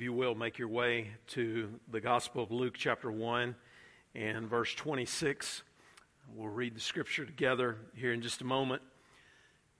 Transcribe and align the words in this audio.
If 0.00 0.04
you 0.04 0.14
will, 0.14 0.34
make 0.34 0.56
your 0.56 0.68
way 0.68 1.08
to 1.32 1.78
the 1.90 2.00
Gospel 2.00 2.42
of 2.42 2.50
Luke, 2.50 2.72
chapter 2.78 3.12
1, 3.12 3.54
and 4.14 4.48
verse 4.48 4.74
26. 4.74 5.62
We'll 6.34 6.48
read 6.48 6.74
the 6.74 6.80
scripture 6.80 7.26
together 7.26 7.76
here 7.94 8.10
in 8.10 8.22
just 8.22 8.40
a 8.40 8.46
moment. 8.46 8.80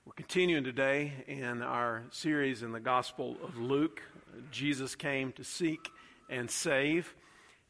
We're 0.04 0.12
continuing 0.12 0.62
today 0.62 1.14
in 1.26 1.62
our 1.62 2.02
series 2.10 2.62
in 2.62 2.72
the 2.72 2.80
Gospel 2.80 3.38
of 3.42 3.56
Luke. 3.56 4.02
Jesus 4.50 4.94
came 4.94 5.32
to 5.32 5.42
seek 5.42 5.88
and 6.28 6.50
save. 6.50 7.14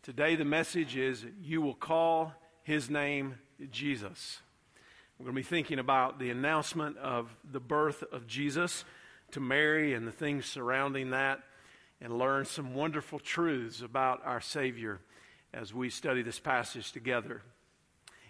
Today, 0.03 0.35
the 0.35 0.45
message 0.45 0.97
is 0.97 1.25
You 1.41 1.63
will 1.63 1.77
call 1.77 2.33
his 2.65 2.91
name 2.91 3.37
Jesus. 3.71 4.41
We're 5.21 5.27
going 5.27 5.37
to 5.37 5.43
be 5.43 5.45
thinking 5.45 5.79
about 5.79 6.19
the 6.19 6.31
announcement 6.31 6.99
of 6.99 7.29
the 7.49 7.61
birth 7.61 8.03
of 8.11 8.27
Jesus 8.27 8.85
to 9.31 9.39
Mary 9.39 9.95
and 9.95 10.05
the 10.05 10.11
things 10.11 10.47
surrounding 10.47 11.11
that 11.11 11.45
and 12.01 12.19
learn 12.19 12.45
some 12.45 12.75
wonderful 12.75 13.19
truths 13.19 13.83
about 13.83 14.23
our 14.25 14.41
Savior 14.41 15.01
as 15.53 15.75
we 15.75 15.91
study 15.91 16.23
this 16.23 16.39
passage 16.39 16.93
together. 16.93 17.43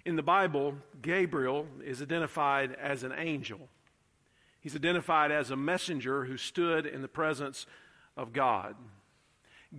In 0.04 0.16
the 0.16 0.22
Bible, 0.22 0.74
Gabriel 1.02 1.66
is 1.84 2.00
identified 2.00 2.76
as 2.80 3.02
an 3.02 3.12
angel. 3.16 3.60
He's 4.60 4.76
identified 4.76 5.30
as 5.30 5.50
a 5.50 5.56
messenger 5.56 6.24
who 6.24 6.36
stood 6.36 6.86
in 6.86 7.02
the 7.02 7.08
presence 7.08 7.66
of 8.16 8.32
God. 8.32 8.74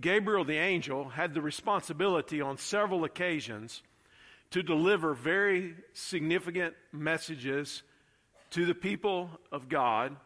Gabriel 0.00 0.44
the 0.44 0.56
angel 0.56 1.10
had 1.10 1.34
the 1.34 1.42
responsibility 1.42 2.40
on 2.40 2.56
several 2.56 3.04
occasions 3.04 3.82
to 4.50 4.62
deliver 4.62 5.14
very 5.14 5.74
significant 5.92 6.74
messages 6.92 7.82
to 8.50 8.64
the 8.64 8.74
people 8.74 9.30
of 9.50 9.68
God 9.68 10.16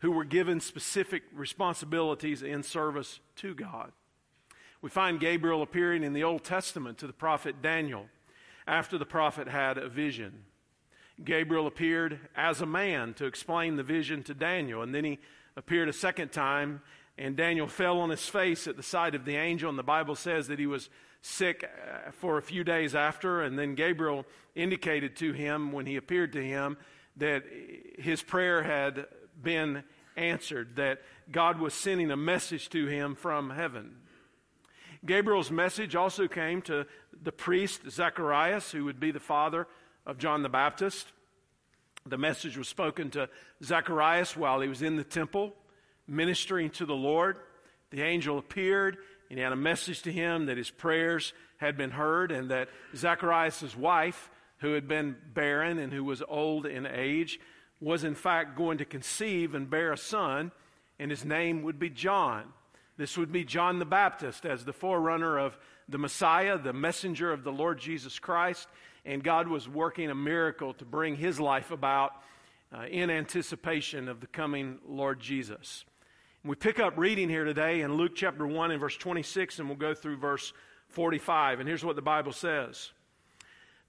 who 0.00 0.10
were 0.10 0.24
given 0.24 0.60
specific 0.60 1.22
responsibilities 1.32 2.42
in 2.42 2.62
service 2.62 3.20
to 3.36 3.54
God. 3.54 3.92
We 4.80 4.90
find 4.90 5.18
Gabriel 5.18 5.62
appearing 5.62 6.04
in 6.04 6.12
the 6.12 6.22
Old 6.22 6.44
Testament 6.44 6.98
to 6.98 7.06
the 7.06 7.12
prophet 7.12 7.60
Daniel 7.60 8.06
after 8.66 8.96
the 8.96 9.06
prophet 9.06 9.48
had 9.48 9.76
a 9.76 9.88
vision. 9.88 10.44
Gabriel 11.24 11.66
appeared 11.66 12.20
as 12.36 12.60
a 12.60 12.66
man 12.66 13.12
to 13.14 13.26
explain 13.26 13.74
the 13.74 13.82
vision 13.82 14.22
to 14.24 14.34
Daniel, 14.34 14.82
and 14.82 14.94
then 14.94 15.04
he 15.04 15.18
appeared 15.56 15.88
a 15.88 15.92
second 15.92 16.30
time, 16.30 16.80
and 17.16 17.36
Daniel 17.36 17.66
fell 17.66 17.98
on 17.98 18.10
his 18.10 18.28
face 18.28 18.68
at 18.68 18.76
the 18.76 18.82
sight 18.82 19.16
of 19.16 19.24
the 19.24 19.34
angel, 19.34 19.68
and 19.68 19.78
the 19.78 19.82
Bible 19.82 20.14
says 20.14 20.46
that 20.46 20.60
he 20.60 20.66
was 20.66 20.90
sick 21.20 21.64
uh, 21.64 22.12
for 22.12 22.38
a 22.38 22.42
few 22.42 22.62
days 22.62 22.94
after, 22.94 23.42
and 23.42 23.58
then 23.58 23.74
Gabriel 23.74 24.24
indicated 24.54 25.16
to 25.16 25.32
him 25.32 25.72
when 25.72 25.86
he 25.86 25.96
appeared 25.96 26.32
to 26.34 26.44
him 26.44 26.76
that 27.16 27.42
his 27.98 28.22
prayer 28.22 28.62
had 28.62 29.06
been 29.42 29.84
answered, 30.16 30.76
that 30.76 31.02
God 31.30 31.60
was 31.60 31.74
sending 31.74 32.10
a 32.10 32.16
message 32.16 32.68
to 32.70 32.86
him 32.86 33.14
from 33.14 33.50
heaven. 33.50 33.96
Gabriel's 35.04 35.50
message 35.50 35.94
also 35.94 36.26
came 36.26 36.60
to 36.62 36.86
the 37.22 37.32
priest 37.32 37.82
Zacharias, 37.90 38.72
who 38.72 38.84
would 38.84 38.98
be 38.98 39.10
the 39.10 39.20
father 39.20 39.66
of 40.06 40.18
John 40.18 40.42
the 40.42 40.48
Baptist. 40.48 41.12
The 42.06 42.18
message 42.18 42.56
was 42.56 42.68
spoken 42.68 43.10
to 43.10 43.28
Zacharias 43.62 44.36
while 44.36 44.60
he 44.60 44.68
was 44.68 44.82
in 44.82 44.96
the 44.96 45.04
temple 45.04 45.54
ministering 46.08 46.70
to 46.70 46.86
the 46.86 46.94
Lord. 46.94 47.38
The 47.90 48.02
angel 48.02 48.38
appeared 48.38 48.96
and 49.28 49.38
he 49.38 49.42
had 49.42 49.52
a 49.52 49.56
message 49.56 50.02
to 50.02 50.12
him 50.12 50.46
that 50.46 50.56
his 50.56 50.70
prayers 50.70 51.34
had 51.58 51.76
been 51.76 51.90
heard 51.90 52.32
and 52.32 52.50
that 52.50 52.68
Zacharias' 52.96 53.76
wife, 53.76 54.30
who 54.58 54.72
had 54.72 54.88
been 54.88 55.16
barren 55.34 55.78
and 55.78 55.92
who 55.92 56.02
was 56.02 56.22
old 56.26 56.64
in 56.66 56.86
age, 56.86 57.38
was 57.80 58.04
in 58.04 58.14
fact 58.14 58.56
going 58.56 58.78
to 58.78 58.84
conceive 58.84 59.54
and 59.54 59.70
bear 59.70 59.92
a 59.92 59.96
son, 59.96 60.50
and 60.98 61.10
his 61.10 61.24
name 61.24 61.62
would 61.62 61.78
be 61.78 61.90
John. 61.90 62.44
This 62.96 63.16
would 63.16 63.30
be 63.30 63.44
John 63.44 63.78
the 63.78 63.84
Baptist 63.84 64.44
as 64.44 64.64
the 64.64 64.72
forerunner 64.72 65.38
of 65.38 65.56
the 65.88 65.98
Messiah, 65.98 66.58
the 66.58 66.72
messenger 66.72 67.32
of 67.32 67.44
the 67.44 67.52
Lord 67.52 67.78
Jesus 67.78 68.18
Christ, 68.18 68.66
and 69.04 69.22
God 69.22 69.48
was 69.48 69.68
working 69.68 70.10
a 70.10 70.14
miracle 70.14 70.74
to 70.74 70.84
bring 70.84 71.16
his 71.16 71.38
life 71.38 71.70
about 71.70 72.12
uh, 72.72 72.82
in 72.90 73.08
anticipation 73.10 74.08
of 74.08 74.20
the 74.20 74.26
coming 74.26 74.78
Lord 74.86 75.20
Jesus. 75.20 75.84
We 76.44 76.56
pick 76.56 76.78
up 76.80 76.94
reading 76.96 77.28
here 77.28 77.44
today 77.44 77.80
in 77.80 77.94
Luke 77.94 78.12
chapter 78.14 78.46
1 78.46 78.70
and 78.70 78.80
verse 78.80 78.96
26, 78.96 79.58
and 79.58 79.68
we'll 79.68 79.78
go 79.78 79.94
through 79.94 80.18
verse 80.18 80.52
45. 80.88 81.60
And 81.60 81.68
here's 81.68 81.84
what 81.84 81.96
the 81.96 82.02
Bible 82.02 82.32
says 82.32 82.90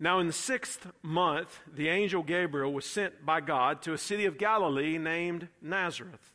Now, 0.02 0.20
in 0.20 0.28
the 0.28 0.34
sixth 0.34 0.88
month, 1.02 1.60
the 1.68 1.90
angel 1.90 2.24
Gabriel 2.24 2.72
was 2.72 2.86
sent 2.86 3.26
by 3.26 3.42
God 3.42 3.82
to 3.82 3.92
a 3.92 3.98
city 3.98 4.26
of 4.26 4.38
Galilee 4.38 4.98
named 4.98 5.50
Nazareth, 5.62 6.32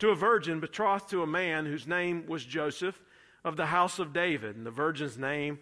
to 0.00 0.08
a 0.10 0.16
virgin 0.16 0.58
betrothed 0.58 1.10
to 1.10 1.22
a 1.22 1.26
man 1.26 1.64
whose 1.64 1.86
name 1.86 2.26
was 2.26 2.44
Joseph 2.44 3.00
of 3.44 3.56
the 3.56 3.66
house 3.66 4.00
of 4.00 4.12
David. 4.12 4.56
And 4.56 4.66
the 4.66 4.72
virgin's 4.72 5.16
name 5.16 5.60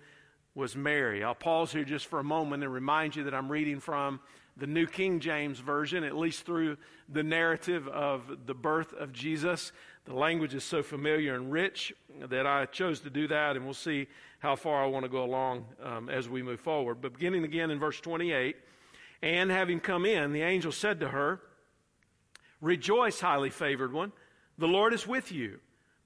was 0.54 0.74
Mary. 0.74 1.22
I'll 1.22 1.34
pause 1.34 1.72
here 1.72 1.84
just 1.84 2.06
for 2.06 2.18
a 2.18 2.24
moment 2.24 2.62
and 2.62 2.72
remind 2.72 3.16
you 3.16 3.24
that 3.24 3.34
I'm 3.34 3.52
reading 3.52 3.80
from 3.80 4.20
the 4.56 4.66
New 4.66 4.86
King 4.86 5.20
James 5.20 5.58
Version, 5.58 6.04
at 6.04 6.16
least 6.16 6.46
through 6.46 6.78
the 7.08 7.22
narrative 7.22 7.86
of 7.88 8.46
the 8.46 8.54
birth 8.54 8.94
of 8.94 9.12
Jesus. 9.12 9.72
The 10.04 10.14
language 10.14 10.54
is 10.54 10.64
so 10.64 10.82
familiar 10.82 11.34
and 11.34 11.52
rich 11.52 11.92
that 12.28 12.46
I 12.46 12.66
chose 12.66 13.00
to 13.00 13.10
do 13.10 13.28
that, 13.28 13.56
and 13.56 13.64
we'll 13.64 13.74
see 13.74 14.08
how 14.40 14.56
far 14.56 14.82
I 14.82 14.86
want 14.86 15.04
to 15.04 15.08
go 15.08 15.24
along 15.24 15.66
um, 15.82 16.08
as 16.08 16.28
we 16.28 16.42
move 16.42 16.58
forward. 16.58 17.00
But 17.00 17.12
beginning 17.12 17.44
again 17.44 17.70
in 17.70 17.78
verse 17.78 18.00
28, 18.00 18.56
and 19.22 19.50
having 19.50 19.78
come 19.78 20.04
in, 20.04 20.32
the 20.32 20.42
angel 20.42 20.72
said 20.72 20.98
to 21.00 21.08
her, 21.08 21.40
Rejoice, 22.60 23.20
highly 23.20 23.50
favored 23.50 23.92
one, 23.92 24.12
the 24.58 24.68
Lord 24.68 24.92
is 24.92 25.06
with 25.06 25.30
you. 25.30 25.60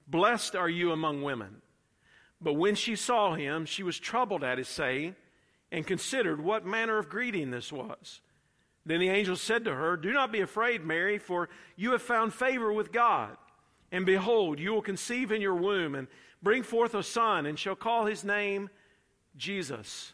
Blessed 0.06 0.54
are 0.54 0.68
you 0.68 0.92
among 0.92 1.22
women. 1.22 1.62
But 2.40 2.54
when 2.54 2.74
she 2.74 2.96
saw 2.96 3.34
him, 3.34 3.64
she 3.64 3.82
was 3.82 3.98
troubled 3.98 4.44
at 4.44 4.58
his 4.58 4.68
saying, 4.68 5.16
and 5.72 5.86
considered 5.86 6.40
what 6.40 6.64
manner 6.64 6.98
of 6.98 7.08
greeting 7.08 7.50
this 7.50 7.72
was. 7.72 8.20
Then 8.84 9.00
the 9.00 9.08
angel 9.08 9.36
said 9.36 9.64
to 9.64 9.74
her, 9.74 9.96
Do 9.96 10.12
not 10.12 10.30
be 10.30 10.40
afraid, 10.40 10.84
Mary, 10.84 11.18
for 11.18 11.48
you 11.74 11.92
have 11.92 12.02
found 12.02 12.32
favor 12.34 12.72
with 12.72 12.92
God. 12.92 13.36
And 13.92 14.04
behold, 14.04 14.58
you 14.58 14.72
will 14.72 14.82
conceive 14.82 15.30
in 15.30 15.40
your 15.40 15.54
womb 15.54 15.94
and 15.94 16.08
bring 16.42 16.62
forth 16.62 16.94
a 16.94 17.02
son, 17.02 17.46
and 17.46 17.58
shall 17.58 17.76
call 17.76 18.06
his 18.06 18.24
name 18.24 18.68
Jesus. 19.36 20.12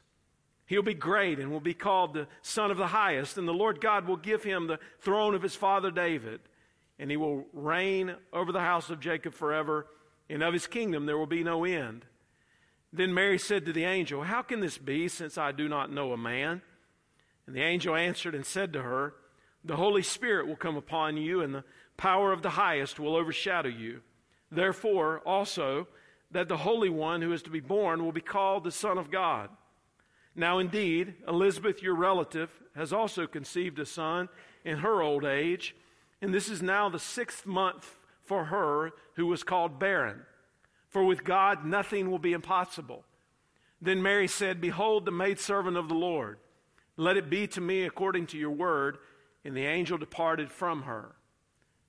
He'll 0.66 0.82
be 0.82 0.94
great 0.94 1.38
and 1.38 1.50
will 1.50 1.60
be 1.60 1.74
called 1.74 2.14
the 2.14 2.28
Son 2.40 2.70
of 2.70 2.78
the 2.78 2.86
Highest, 2.86 3.36
and 3.36 3.46
the 3.46 3.52
Lord 3.52 3.80
God 3.80 4.06
will 4.06 4.16
give 4.16 4.42
him 4.42 4.66
the 4.66 4.78
throne 5.00 5.34
of 5.34 5.42
his 5.42 5.54
father 5.54 5.90
David, 5.90 6.40
and 6.98 7.10
he 7.10 7.16
will 7.16 7.46
reign 7.52 8.14
over 8.32 8.52
the 8.52 8.60
house 8.60 8.88
of 8.88 9.00
Jacob 9.00 9.34
forever, 9.34 9.86
and 10.30 10.42
of 10.42 10.52
his 10.52 10.66
kingdom 10.66 11.06
there 11.06 11.18
will 11.18 11.26
be 11.26 11.44
no 11.44 11.64
end. 11.64 12.06
Then 12.92 13.12
Mary 13.12 13.38
said 13.38 13.66
to 13.66 13.72
the 13.72 13.84
angel, 13.84 14.22
How 14.22 14.42
can 14.42 14.60
this 14.60 14.78
be, 14.78 15.08
since 15.08 15.36
I 15.36 15.52
do 15.52 15.68
not 15.68 15.92
know 15.92 16.12
a 16.12 16.18
man? 16.18 16.62
And 17.46 17.56
the 17.56 17.62
angel 17.62 17.94
answered 17.94 18.34
and 18.34 18.46
said 18.46 18.72
to 18.72 18.82
her, 18.82 19.14
The 19.64 19.76
Holy 19.76 20.02
Spirit 20.02 20.46
will 20.46 20.56
come 20.56 20.76
upon 20.76 21.16
you, 21.16 21.40
and 21.40 21.54
the 21.54 21.64
power 22.02 22.32
of 22.32 22.42
the 22.42 22.50
highest 22.50 22.98
will 22.98 23.14
overshadow 23.14 23.68
you. 23.68 24.00
Therefore, 24.50 25.20
also, 25.24 25.86
that 26.32 26.48
the 26.48 26.56
Holy 26.56 26.90
One 26.90 27.22
who 27.22 27.32
is 27.32 27.42
to 27.44 27.50
be 27.50 27.60
born 27.60 28.02
will 28.02 28.10
be 28.10 28.20
called 28.20 28.64
the 28.64 28.72
Son 28.72 28.98
of 28.98 29.08
God. 29.08 29.50
Now, 30.34 30.58
indeed, 30.58 31.14
Elizabeth, 31.28 31.80
your 31.80 31.94
relative, 31.94 32.50
has 32.74 32.92
also 32.92 33.28
conceived 33.28 33.78
a 33.78 33.86
son 33.86 34.28
in 34.64 34.78
her 34.78 35.00
old 35.00 35.24
age, 35.24 35.76
and 36.20 36.34
this 36.34 36.48
is 36.48 36.60
now 36.60 36.88
the 36.88 36.98
sixth 36.98 37.46
month 37.46 37.98
for 38.24 38.46
her 38.46 38.90
who 39.14 39.26
was 39.26 39.44
called 39.44 39.78
barren. 39.78 40.22
For 40.88 41.04
with 41.04 41.22
God 41.22 41.64
nothing 41.64 42.10
will 42.10 42.18
be 42.18 42.32
impossible. 42.32 43.04
Then 43.80 44.02
Mary 44.02 44.26
said, 44.26 44.60
Behold, 44.60 45.04
the 45.04 45.12
maidservant 45.12 45.76
of 45.76 45.88
the 45.88 45.94
Lord. 45.94 46.38
Let 46.96 47.16
it 47.16 47.30
be 47.30 47.46
to 47.46 47.60
me 47.60 47.84
according 47.84 48.26
to 48.28 48.38
your 48.38 48.50
word. 48.50 48.98
And 49.44 49.56
the 49.56 49.66
angel 49.66 49.98
departed 49.98 50.50
from 50.50 50.82
her. 50.82 51.14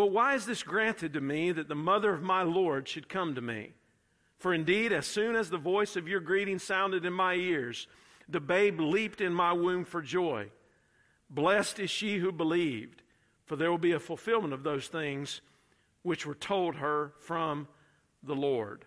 But 0.00 0.12
why 0.12 0.34
is 0.34 0.46
this 0.46 0.62
granted 0.62 1.12
to 1.12 1.20
me 1.20 1.52
that 1.52 1.68
the 1.68 1.74
mother 1.74 2.14
of 2.14 2.22
my 2.22 2.42
Lord 2.42 2.88
should 2.88 3.06
come 3.06 3.34
to 3.34 3.42
me? 3.42 3.74
For 4.38 4.54
indeed, 4.54 4.94
as 4.94 5.06
soon 5.06 5.36
as 5.36 5.50
the 5.50 5.58
voice 5.58 5.94
of 5.94 6.08
your 6.08 6.20
greeting 6.20 6.58
sounded 6.58 7.04
in 7.04 7.12
my 7.12 7.34
ears, 7.34 7.86
the 8.26 8.40
babe 8.40 8.80
leaped 8.80 9.20
in 9.20 9.34
my 9.34 9.52
womb 9.52 9.84
for 9.84 10.00
joy. 10.00 10.48
Blessed 11.28 11.80
is 11.80 11.90
she 11.90 12.16
who 12.16 12.32
believed, 12.32 13.02
for 13.44 13.56
there 13.56 13.70
will 13.70 13.76
be 13.76 13.92
a 13.92 14.00
fulfillment 14.00 14.54
of 14.54 14.62
those 14.62 14.88
things 14.88 15.42
which 16.00 16.24
were 16.24 16.34
told 16.34 16.76
her 16.76 17.12
from 17.18 17.68
the 18.22 18.34
Lord. 18.34 18.86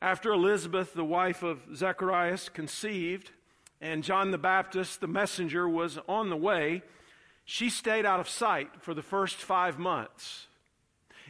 After 0.00 0.32
Elizabeth, 0.32 0.94
the 0.94 1.04
wife 1.04 1.42
of 1.42 1.60
Zacharias, 1.76 2.48
conceived, 2.48 3.32
and 3.82 4.02
John 4.02 4.30
the 4.30 4.38
Baptist, 4.38 5.02
the 5.02 5.06
messenger, 5.06 5.68
was 5.68 5.98
on 6.08 6.30
the 6.30 6.36
way, 6.38 6.82
she 7.50 7.68
stayed 7.68 8.06
out 8.06 8.20
of 8.20 8.28
sight 8.28 8.70
for 8.78 8.94
the 8.94 9.02
first 9.02 9.34
five 9.34 9.76
months. 9.76 10.46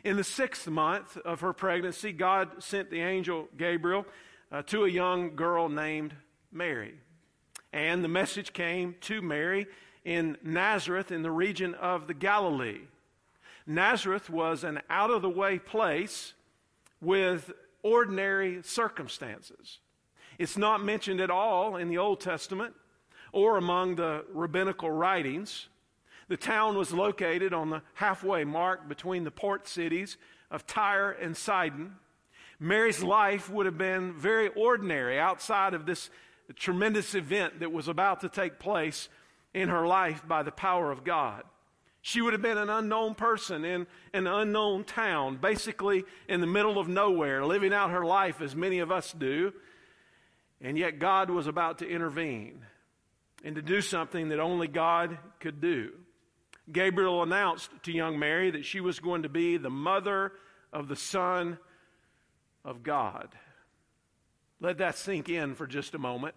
In 0.05 0.19
the 0.19 0.22
sixth 0.22 0.69
month 0.69 1.17
of 1.17 1.40
her 1.40 1.55
pregnancy, 1.55 2.12
God 2.12 2.62
sent 2.62 2.90
the 2.90 3.00
angel 3.00 3.49
Gabriel 3.56 4.05
uh, 4.52 4.61
to 4.64 4.84
a 4.84 4.90
young 4.90 5.34
girl 5.34 5.70
named 5.70 6.14
Mary. 6.52 6.93
And 7.72 8.05
the 8.05 8.08
message 8.08 8.52
came 8.52 8.96
to 9.00 9.22
Mary 9.22 9.67
in 10.05 10.37
Nazareth 10.43 11.11
in 11.11 11.22
the 11.22 11.31
region 11.31 11.72
of 11.75 12.06
the 12.06 12.12
Galilee. 12.12 12.82
Nazareth 13.66 14.28
was 14.28 14.62
an 14.62 14.82
out 14.90 15.11
of 15.11 15.23
the 15.23 15.31
way 15.31 15.58
place 15.58 16.34
with 17.00 17.50
ordinary 17.82 18.62
circumstances. 18.62 19.78
It's 20.38 20.58
not 20.58 20.84
mentioned 20.84 21.23
at 21.23 21.31
all 21.31 21.76
in 21.76 21.88
the 21.88 21.96
Old 21.96 22.20
Testament 22.20 22.75
or 23.32 23.56
among 23.56 23.94
the 23.94 24.26
rabbinical 24.34 24.90
writings. 24.90 25.69
The 26.31 26.37
town 26.37 26.79
was 26.79 26.93
located 26.93 27.53
on 27.53 27.71
the 27.71 27.82
halfway 27.94 28.44
mark 28.44 28.88
between 28.88 29.25
the 29.25 29.32
port 29.32 29.67
cities 29.67 30.17
of 30.49 30.65
Tyre 30.65 31.11
and 31.11 31.37
Sidon. 31.37 31.97
Mary's 32.61 33.03
life 33.03 33.50
would 33.50 33.67
have 33.67 33.77
been 33.77 34.12
very 34.12 34.47
ordinary 34.50 35.19
outside 35.19 35.75
of 35.75 35.87
this 35.87 36.09
tremendous 36.55 37.17
event 37.17 37.59
that 37.59 37.73
was 37.73 37.88
about 37.88 38.21
to 38.21 38.29
take 38.29 38.61
place 38.61 39.09
in 39.55 39.71
her 39.71 39.88
life 39.88 40.23
by 40.29 40.44
the 40.44 40.53
power 40.53 40.93
of 40.93 41.03
God. 41.03 41.43
She 42.00 42.21
would 42.21 42.33
have 42.33 42.43
been 42.43 42.59
an 42.59 42.71
unknown 42.71 43.17
person 43.17 43.65
in 43.65 43.88
an 44.15 44.29
unknown 44.29 44.85
town, 44.85 45.37
basically 45.37 46.05
in 46.29 46.41
the 46.41 46.47
middle 46.47 46.79
of 46.79 46.87
nowhere, 46.87 47.44
living 47.44 47.73
out 47.75 47.91
her 47.91 48.05
life 48.05 48.41
as 48.41 48.55
many 48.55 48.79
of 48.79 48.93
us 48.93 49.12
do. 49.12 49.53
And 50.61 50.79
yet 50.79 51.00
God 51.00 51.29
was 51.29 51.49
about 51.49 51.79
to 51.79 51.88
intervene 51.88 52.61
and 53.43 53.56
to 53.56 53.62
do 53.62 53.81
something 53.81 54.29
that 54.29 54.38
only 54.38 54.69
God 54.69 55.19
could 55.41 55.61
do. 55.61 55.91
Gabriel 56.72 57.22
announced 57.22 57.70
to 57.84 57.93
young 57.93 58.19
Mary 58.19 58.50
that 58.50 58.64
she 58.64 58.81
was 58.81 59.00
going 59.00 59.22
to 59.22 59.28
be 59.28 59.56
the 59.56 59.70
mother 59.70 60.32
of 60.72 60.88
the 60.88 60.96
Son 60.96 61.58
of 62.64 62.82
God. 62.82 63.28
Let 64.61 64.78
that 64.78 64.96
sink 64.96 65.28
in 65.28 65.55
for 65.55 65.67
just 65.67 65.94
a 65.94 65.99
moment. 65.99 66.34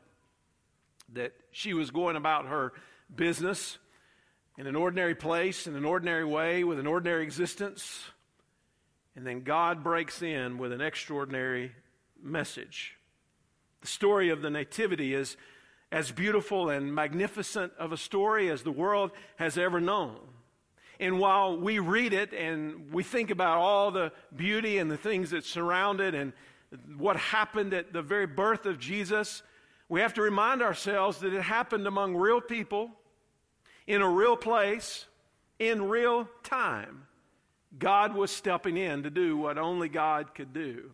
That 1.13 1.33
she 1.51 1.73
was 1.73 1.91
going 1.91 2.15
about 2.15 2.47
her 2.47 2.73
business 3.13 3.77
in 4.57 4.67
an 4.67 4.75
ordinary 4.75 5.15
place, 5.15 5.67
in 5.67 5.75
an 5.75 5.85
ordinary 5.85 6.25
way, 6.25 6.63
with 6.63 6.79
an 6.79 6.87
ordinary 6.87 7.23
existence. 7.23 8.03
And 9.15 9.27
then 9.27 9.41
God 9.41 9.83
breaks 9.83 10.21
in 10.21 10.57
with 10.57 10.71
an 10.71 10.81
extraordinary 10.81 11.73
message. 12.21 12.95
The 13.81 13.87
story 13.87 14.29
of 14.29 14.41
the 14.41 14.49
Nativity 14.49 15.13
is 15.13 15.35
as 15.93 16.11
beautiful 16.11 16.71
and 16.71 16.93
magnificent 16.93 17.71
of 17.77 17.91
a 17.91 17.97
story 17.97 18.49
as 18.49 18.63
the 18.63 18.71
world 18.71 19.11
has 19.35 19.59
ever 19.59 19.79
known. 19.79 20.17
And 20.99 21.19
while 21.19 21.55
we 21.55 21.77
read 21.77 22.13
it 22.13 22.33
and 22.33 22.91
we 22.91 23.03
think 23.03 23.29
about 23.29 23.59
all 23.59 23.91
the 23.91 24.11
beauty 24.35 24.79
and 24.79 24.89
the 24.89 24.97
things 24.97 25.29
that 25.29 25.45
surround 25.45 26.01
it 26.01 26.15
and 26.15 26.33
what 26.97 27.15
happened 27.15 27.75
at 27.75 27.93
the 27.93 28.01
very 28.01 28.25
birth 28.25 28.65
of 28.65 28.79
Jesus, 28.79 29.43
we 29.87 30.01
have 30.01 30.15
to 30.15 30.23
remind 30.23 30.63
ourselves 30.63 31.19
that 31.19 31.31
it 31.31 31.43
happened 31.43 31.85
among 31.85 32.15
real 32.15 32.41
people 32.41 32.89
in 33.85 34.01
a 34.01 34.09
real 34.09 34.35
place, 34.35 35.05
in 35.59 35.89
real 35.89 36.27
time, 36.41 37.05
God 37.77 38.15
was 38.15 38.31
stepping 38.31 38.77
in 38.77 39.03
to 39.03 39.11
do 39.11 39.37
what 39.37 39.59
only 39.59 39.89
God 39.89 40.33
could 40.33 40.53
do. 40.53 40.89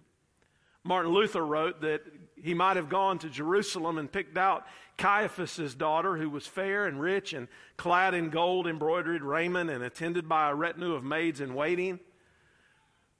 Martin 0.84 1.14
Luther 1.14 1.46
wrote 1.46 1.82
that 1.82 2.19
he 2.44 2.54
might 2.54 2.76
have 2.76 2.90
gone 2.90 3.20
to 3.20 3.30
Jerusalem 3.30 3.98
and 3.98 4.12
picked 4.12 4.38
out 4.38 4.66
Caiaphas's 4.98 5.76
daughter, 5.76 6.18
who 6.18 6.30
was 6.30 6.46
fair 6.46 6.86
and 6.86 7.00
rich 7.00 7.34
and 7.34 7.48
clad 7.78 8.14
in 8.14 8.30
gold 8.30 8.68
embroidered 8.68 9.24
raiment 9.24 9.70
and 9.70 9.84
attended 9.84 10.28
by 10.28 10.50
a 10.50 10.56
retinue 10.56 10.94
of 10.94 11.04
maids 11.04 11.42
in 11.42 11.54
waiting. 11.54 12.00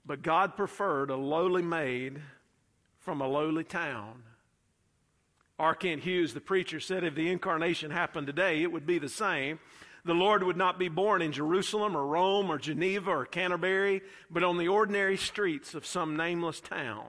But 0.04 0.22
God 0.22 0.56
preferred 0.56 1.10
a 1.10 1.16
lowly 1.16 1.62
maid 1.62 2.20
from 2.98 3.20
a 3.20 3.28
lowly 3.28 3.64
town. 3.64 4.22
R. 5.58 5.74
Kent 5.74 6.02
Hughes, 6.02 6.32
the 6.32 6.40
preacher, 6.40 6.80
said 6.80 7.04
if 7.04 7.14
the 7.14 7.30
incarnation 7.30 7.90
happened 7.90 8.26
today, 8.26 8.62
it 8.62 8.72
would 8.72 8.86
be 8.86 8.98
the 8.98 9.08
same. 9.08 9.58
The 10.04 10.14
Lord 10.14 10.42
would 10.42 10.56
not 10.56 10.78
be 10.78 10.88
born 10.88 11.20
in 11.20 11.32
Jerusalem 11.32 11.94
or 11.96 12.06
Rome 12.06 12.50
or 12.50 12.58
Geneva 12.58 13.10
or 13.10 13.26
Canterbury, 13.26 14.00
but 14.30 14.42
on 14.42 14.56
the 14.56 14.68
ordinary 14.68 15.18
streets 15.18 15.74
of 15.74 15.84
some 15.84 16.16
nameless 16.16 16.60
town. 16.60 17.08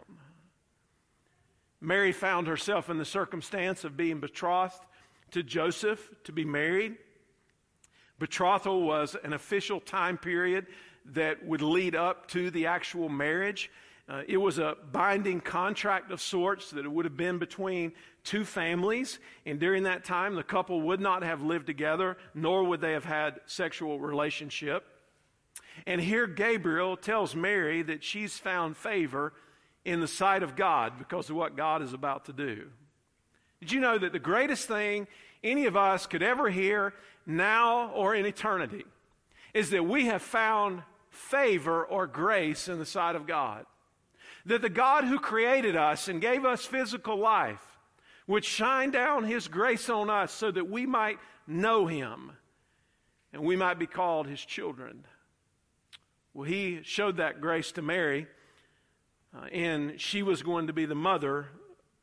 Mary 1.82 2.12
found 2.12 2.48
herself 2.48 2.90
in 2.90 2.98
the 2.98 3.06
circumstance 3.06 3.84
of 3.84 3.98
being 3.98 4.20
betrothed 4.20 4.86
to 5.32 5.42
Joseph 5.42 6.10
to 6.24 6.32
be 6.32 6.46
married. 6.46 6.96
Betrothal 8.20 8.84
was 8.84 9.16
an 9.24 9.34
official 9.34 9.80
time 9.80 10.18
period 10.18 10.68
that 11.08 11.44
would 11.44 11.64
lead 11.64 11.96
up 11.96 12.28
to 12.28 12.52
the 12.52 12.68
actual 12.68 13.10
marriage. 13.10 13.72
Uh, 14.08 14.22
it 14.28 14.38
was 14.38 14.60
a 14.60 14.76
binding 14.92 15.42
contract 15.42 16.12
of 16.12 16.22
sorts 16.22 16.70
that 16.70 16.86
it 16.86 16.92
would 16.92 17.06
have 17.06 17.18
been 17.18 17.40
between 17.40 17.94
two 18.24 18.46
families. 18.46 19.18
And 19.48 19.60
during 19.60 19.84
that 19.84 20.06
time, 20.06 20.36
the 20.36 20.44
couple 20.44 20.82
would 20.82 21.00
not 21.00 21.24
have 21.24 21.42
lived 21.42 21.66
together, 21.66 22.18
nor 22.36 22.64
would 22.64 22.82
they 22.82 22.92
have 22.92 23.06
had 23.06 23.40
sexual 23.48 24.00
relationship. 24.00 24.86
And 25.88 26.00
here 26.00 26.28
Gabriel 26.28 26.96
tells 26.98 27.36
Mary 27.36 27.82
that 27.84 28.04
she's 28.04 28.38
found 28.38 28.78
favor 28.78 29.34
in 29.86 30.00
the 30.00 30.08
sight 30.08 30.44
of 30.44 30.56
God 30.56 30.98
because 30.98 31.30
of 31.30 31.36
what 31.36 31.58
God 31.58 31.82
is 31.82 31.94
about 31.94 32.26
to 32.26 32.34
do. 32.34 32.68
Did 33.60 33.72
you 33.72 33.80
know 33.80 33.98
that 33.98 34.12
the 34.12 34.20
greatest 34.20 34.68
thing 34.68 35.08
any 35.44 35.66
of 35.66 35.76
us 35.76 36.08
could 36.08 36.24
ever 36.24 36.50
hear 36.50 36.94
now 37.26 37.92
or 37.92 38.16
in 38.16 38.26
eternity 38.26 38.86
is 39.54 39.70
that 39.72 39.84
we 39.84 40.06
have 40.06 40.22
found 40.22 40.84
favor 41.10 41.84
or 41.86 42.08
grace 42.08 42.68
in 42.68 42.80
the 42.80 42.86
sight 42.86 43.16
of 43.16 43.28
God? 43.28 43.66
that 44.46 44.62
the 44.62 44.70
God 44.70 45.04
who 45.04 45.20
created 45.20 45.76
us 45.76 46.08
and 46.08 46.22
gave 46.22 46.46
us 46.46 46.66
physical 46.66 47.18
life 47.18 47.78
would 48.28 48.46
shine 48.46 48.92
down 48.92 49.24
his 49.24 49.48
grace 49.48 49.90
on 49.90 50.10
us 50.10 50.32
so 50.32 50.52
that 50.52 50.70
we 50.70 50.86
might 50.86 51.20
know 51.48 51.86
him 51.86 52.32
and 53.34 53.44
we 53.44 53.56
might 53.56 53.80
be 53.80 53.88
called 53.88 54.28
his 54.28 54.44
children. 54.44 55.06
Well, 56.34 56.46
he 56.46 56.80
showed 56.84 57.18
that 57.18 57.42
grace 57.42 57.72
to 57.74 57.82
Mary, 57.82 58.28
uh, 59.36 59.46
and 59.46 60.00
she 60.00 60.24
was 60.24 60.44
going 60.44 60.68
to 60.68 60.74
be 60.74 60.86
the 60.86 60.96
mother 60.96 61.48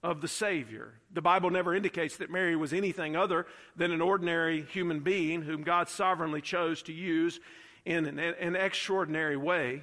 of 0.02 0.20
the 0.20 0.28
Savior. 0.28 0.94
The 1.12 1.23
Bible 1.23 1.50
never 1.50 1.75
indicates 1.75 2.16
that 2.18 2.30
Mary 2.30 2.56
was 2.56 2.73
anything 2.73 3.16
other 3.16 3.47
than 3.76 3.90
an 3.90 4.00
ordinary 4.00 4.62
human 4.62 5.00
being 5.00 5.42
whom 5.42 5.62
God 5.62 5.88
sovereignly 5.88 6.40
chose 6.40 6.82
to 6.82 6.92
use 6.92 7.40
in 7.85 8.06
an, 8.06 8.18
an 8.18 8.56
extraordinary 8.56 9.37
way 9.37 9.82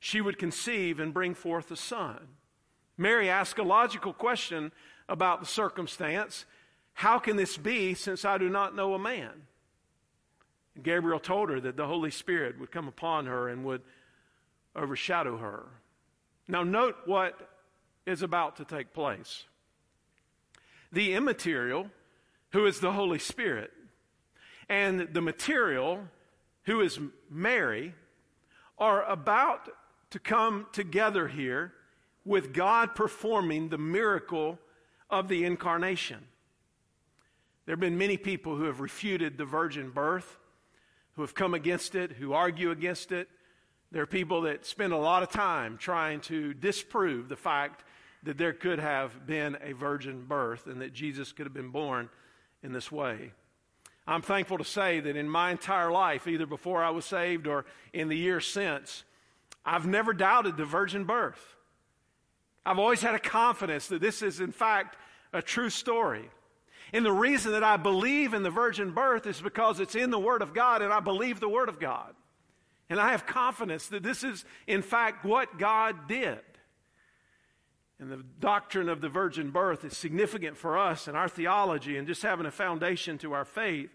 she 0.00 0.20
would 0.20 0.38
conceive 0.38 1.00
and 1.00 1.14
bring 1.14 1.34
forth 1.34 1.70
a 1.70 1.76
son. 1.76 2.18
Mary 2.96 3.28
asked 3.28 3.58
a 3.58 3.62
logical 3.62 4.12
question 4.12 4.70
about 5.08 5.40
the 5.40 5.46
circumstance 5.46 6.44
How 6.94 7.18
can 7.18 7.36
this 7.36 7.56
be 7.56 7.94
since 7.94 8.24
I 8.24 8.38
do 8.38 8.48
not 8.48 8.76
know 8.76 8.94
a 8.94 8.98
man? 8.98 9.32
And 10.74 10.84
Gabriel 10.84 11.20
told 11.20 11.50
her 11.50 11.60
that 11.60 11.76
the 11.76 11.86
Holy 11.86 12.10
Spirit 12.10 12.58
would 12.60 12.70
come 12.70 12.88
upon 12.88 13.26
her 13.26 13.48
and 13.48 13.64
would 13.64 13.82
overshadow 14.76 15.38
her. 15.38 15.66
Now, 16.46 16.62
note 16.62 16.96
what 17.06 17.50
is 18.06 18.22
about 18.22 18.56
to 18.56 18.64
take 18.64 18.92
place. 18.92 19.44
The 20.92 21.14
immaterial, 21.14 21.90
who 22.52 22.66
is 22.66 22.80
the 22.80 22.92
Holy 22.92 23.18
Spirit, 23.18 23.72
and 24.68 25.08
the 25.12 25.22
material, 25.22 26.08
who 26.64 26.80
is 26.80 26.98
Mary, 27.30 27.94
are 28.78 29.04
about 29.04 29.68
to 30.10 30.18
come 30.18 30.66
together 30.72 31.28
here 31.28 31.72
with 32.24 32.52
God 32.52 32.94
performing 32.94 33.68
the 33.68 33.78
miracle 33.78 34.58
of 35.10 35.28
the 35.28 35.44
incarnation. 35.44 36.26
There 37.66 37.72
have 37.72 37.80
been 37.80 37.98
many 37.98 38.16
people 38.16 38.56
who 38.56 38.64
have 38.64 38.80
refuted 38.80 39.38
the 39.38 39.44
virgin 39.44 39.90
birth, 39.90 40.38
who 41.14 41.22
have 41.22 41.34
come 41.34 41.54
against 41.54 41.94
it, 41.94 42.12
who 42.12 42.32
argue 42.32 42.70
against 42.70 43.12
it. 43.12 43.28
There 43.92 44.02
are 44.02 44.06
people 44.06 44.42
that 44.42 44.66
spend 44.66 44.92
a 44.92 44.98
lot 44.98 45.22
of 45.22 45.30
time 45.30 45.78
trying 45.78 46.20
to 46.22 46.52
disprove 46.54 47.28
the 47.28 47.36
fact 47.36 47.84
that 48.24 48.38
there 48.38 48.52
could 48.52 48.78
have 48.78 49.26
been 49.26 49.56
a 49.62 49.72
virgin 49.72 50.24
birth 50.24 50.66
and 50.66 50.80
that 50.80 50.92
Jesus 50.92 51.32
could 51.32 51.46
have 51.46 51.54
been 51.54 51.70
born 51.70 52.08
in 52.62 52.72
this 52.72 52.90
way. 52.90 53.32
I'm 54.06 54.22
thankful 54.22 54.58
to 54.58 54.64
say 54.64 55.00
that 55.00 55.16
in 55.16 55.28
my 55.28 55.50
entire 55.50 55.90
life, 55.90 56.26
either 56.26 56.46
before 56.46 56.82
I 56.82 56.90
was 56.90 57.04
saved 57.04 57.46
or 57.46 57.64
in 57.92 58.08
the 58.08 58.16
years 58.16 58.46
since, 58.46 59.04
I've 59.64 59.86
never 59.86 60.12
doubted 60.12 60.56
the 60.56 60.64
virgin 60.64 61.04
birth. 61.04 61.56
I've 62.66 62.78
always 62.78 63.02
had 63.02 63.14
a 63.14 63.18
confidence 63.18 63.88
that 63.88 64.00
this 64.00 64.22
is, 64.22 64.40
in 64.40 64.52
fact, 64.52 64.96
a 65.32 65.40
true 65.40 65.70
story. 65.70 66.28
And 66.92 67.04
the 67.04 67.12
reason 67.12 67.52
that 67.52 67.64
I 67.64 67.76
believe 67.76 68.34
in 68.34 68.42
the 68.42 68.50
virgin 68.50 68.92
birth 68.92 69.26
is 69.26 69.40
because 69.40 69.80
it's 69.80 69.94
in 69.94 70.10
the 70.10 70.18
Word 70.18 70.42
of 70.42 70.54
God 70.54 70.82
and 70.82 70.92
I 70.92 71.00
believe 71.00 71.40
the 71.40 71.48
Word 71.48 71.68
of 71.68 71.80
God. 71.80 72.14
And 72.90 73.00
I 73.00 73.12
have 73.12 73.26
confidence 73.26 73.88
that 73.88 74.02
this 74.02 74.22
is, 74.22 74.44
in 74.66 74.82
fact, 74.82 75.24
what 75.24 75.58
God 75.58 76.08
did. 76.08 76.40
And 77.98 78.10
the 78.10 78.22
doctrine 78.40 78.88
of 78.88 79.00
the 79.00 79.08
virgin 79.08 79.50
birth 79.50 79.84
is 79.84 79.96
significant 79.96 80.56
for 80.56 80.76
us 80.76 81.08
and 81.08 81.16
our 81.16 81.28
theology 81.28 81.96
and 81.96 82.06
just 82.06 82.22
having 82.22 82.44
a 82.44 82.50
foundation 82.50 83.18
to 83.18 83.32
our 83.32 83.44
faith. 83.44 83.90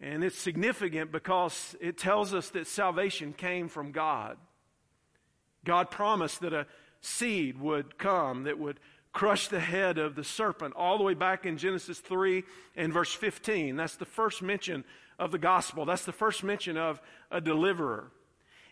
And 0.00 0.22
it's 0.22 0.38
significant 0.38 1.10
because 1.10 1.76
it 1.80 1.98
tells 1.98 2.32
us 2.32 2.50
that 2.50 2.66
salvation 2.66 3.32
came 3.32 3.68
from 3.68 3.90
God. 3.90 4.38
God 5.64 5.90
promised 5.90 6.40
that 6.40 6.52
a 6.52 6.66
seed 7.00 7.60
would 7.60 7.98
come 7.98 8.44
that 8.44 8.58
would 8.58 8.78
crush 9.12 9.48
the 9.48 9.60
head 9.60 9.98
of 9.98 10.14
the 10.14 10.22
serpent, 10.22 10.74
all 10.76 10.96
the 10.96 11.04
way 11.04 11.14
back 11.14 11.44
in 11.44 11.58
Genesis 11.58 11.98
3 11.98 12.44
and 12.76 12.92
verse 12.92 13.12
15. 13.12 13.74
That's 13.76 13.96
the 13.96 14.04
first 14.04 14.42
mention 14.42 14.84
of 15.18 15.32
the 15.32 15.38
gospel. 15.38 15.84
That's 15.84 16.04
the 16.04 16.12
first 16.12 16.44
mention 16.44 16.76
of 16.76 17.00
a 17.30 17.40
deliverer. 17.40 18.10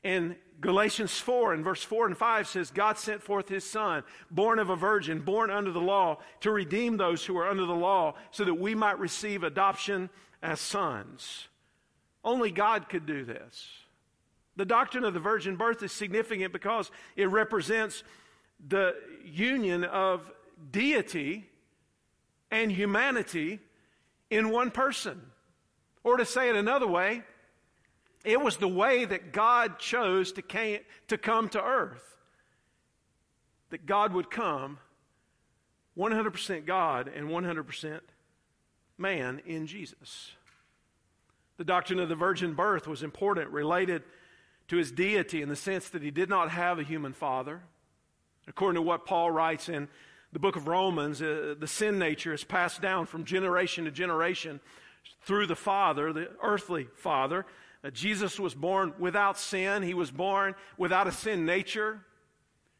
In 0.03 0.37
Galatians 0.61 1.19
4 1.19 1.55
and 1.55 1.65
verse 1.65 1.83
4 1.83 2.07
and 2.07 2.17
5 2.17 2.47
says, 2.47 2.71
God 2.71 2.97
sent 2.97 3.23
forth 3.23 3.49
his 3.49 3.65
son, 3.65 4.05
born 4.31 4.59
of 4.59 4.71
a 4.71 4.76
virgin, 4.76 5.21
born 5.21 5.50
under 5.50 5.73
the 5.73 5.81
law, 5.81 6.19
to 6.41 6.50
redeem 6.50 6.97
those 6.97 7.25
who 7.25 7.37
are 7.38 7.49
under 7.49 7.67
the 7.67 7.75
law, 7.75 8.15
so 8.31 8.45
that 8.45 8.55
we 8.55 8.75
might 8.75 8.99
receive 8.99 9.43
adoption 9.43 10.09
as 10.43 10.61
sons. 10.61 11.49
Only 12.25 12.50
God 12.50 12.88
could 12.88 13.07
do 13.07 13.25
this. 13.25 13.69
The 14.57 14.65
doctrine 14.65 15.05
of 15.05 15.12
the 15.12 15.21
virgin 15.21 15.57
birth 15.57 15.83
is 15.83 15.93
significant 15.93 16.53
because 16.53 16.91
it 17.15 17.29
represents 17.29 18.03
the 18.67 18.95
union 19.25 19.85
of 19.85 20.31
deity 20.71 21.50
and 22.50 22.73
humanity 22.73 23.61
in 24.31 24.50
one 24.50 24.71
person. 24.71 25.21
Or 26.07 26.17
to 26.19 26.25
say 26.25 26.49
it 26.49 26.55
another 26.55 26.87
way, 26.87 27.25
it 28.25 28.41
was 28.41 28.59
the 28.59 28.69
way 28.69 29.05
that 29.05 29.33
God 29.33 29.81
chose 29.81 30.31
to, 30.35 30.43
came, 30.43 30.79
to 31.09 31.19
come 31.19 31.49
to 31.49 31.61
earth. 31.61 32.17
That 33.71 33.87
God 33.87 34.13
would 34.13 34.31
come 34.31 34.79
100% 35.99 36.65
God 36.65 37.11
and 37.13 37.29
100% 37.29 38.01
man 38.97 39.43
in 39.47 39.67
Jesus. 39.67 40.31
The 41.57 41.65
doctrine 41.65 41.99
of 41.99 42.09
the 42.09 42.15
virgin 42.15 42.55
birth 42.55 42.87
was 42.87 43.03
important, 43.03 43.51
related 43.51 44.05
to 44.69 44.77
his 44.77 44.93
deity 44.93 45.43
in 45.43 45.49
the 45.49 45.57
sense 45.57 45.89
that 45.89 46.03
he 46.03 46.13
did 46.13 46.29
not 46.29 46.53
have 46.53 46.79
a 46.79 46.85
human 46.85 47.15
father. 47.15 47.63
According 48.47 48.77
to 48.77 48.83
what 48.83 49.07
Paul 49.07 49.33
writes 49.33 49.69
in 49.69 49.89
the 50.33 50.39
book 50.39 50.55
of 50.55 50.69
Romans, 50.69 51.21
uh, 51.21 51.57
the 51.59 51.67
sin 51.67 51.99
nature 51.99 52.33
is 52.33 52.45
passed 52.45 52.81
down 52.81 53.07
from 53.07 53.25
generation 53.25 53.87
to 53.87 53.91
generation 53.91 54.61
through 55.23 55.47
the 55.47 55.57
Father, 55.57 56.13
the 56.13 56.29
earthly 56.43 56.89
Father. 56.95 57.47
Uh, 57.85 57.91
Jesus 57.91 58.39
was 58.39 58.55
born 58.55 58.95
without 58.99 59.39
sin, 59.39 59.83
he 59.83 59.95
was 59.95 60.11
born 60.11 60.55
without 60.77 61.07
a 61.07 61.13
sin 61.13 61.45
nature. 61.45 62.05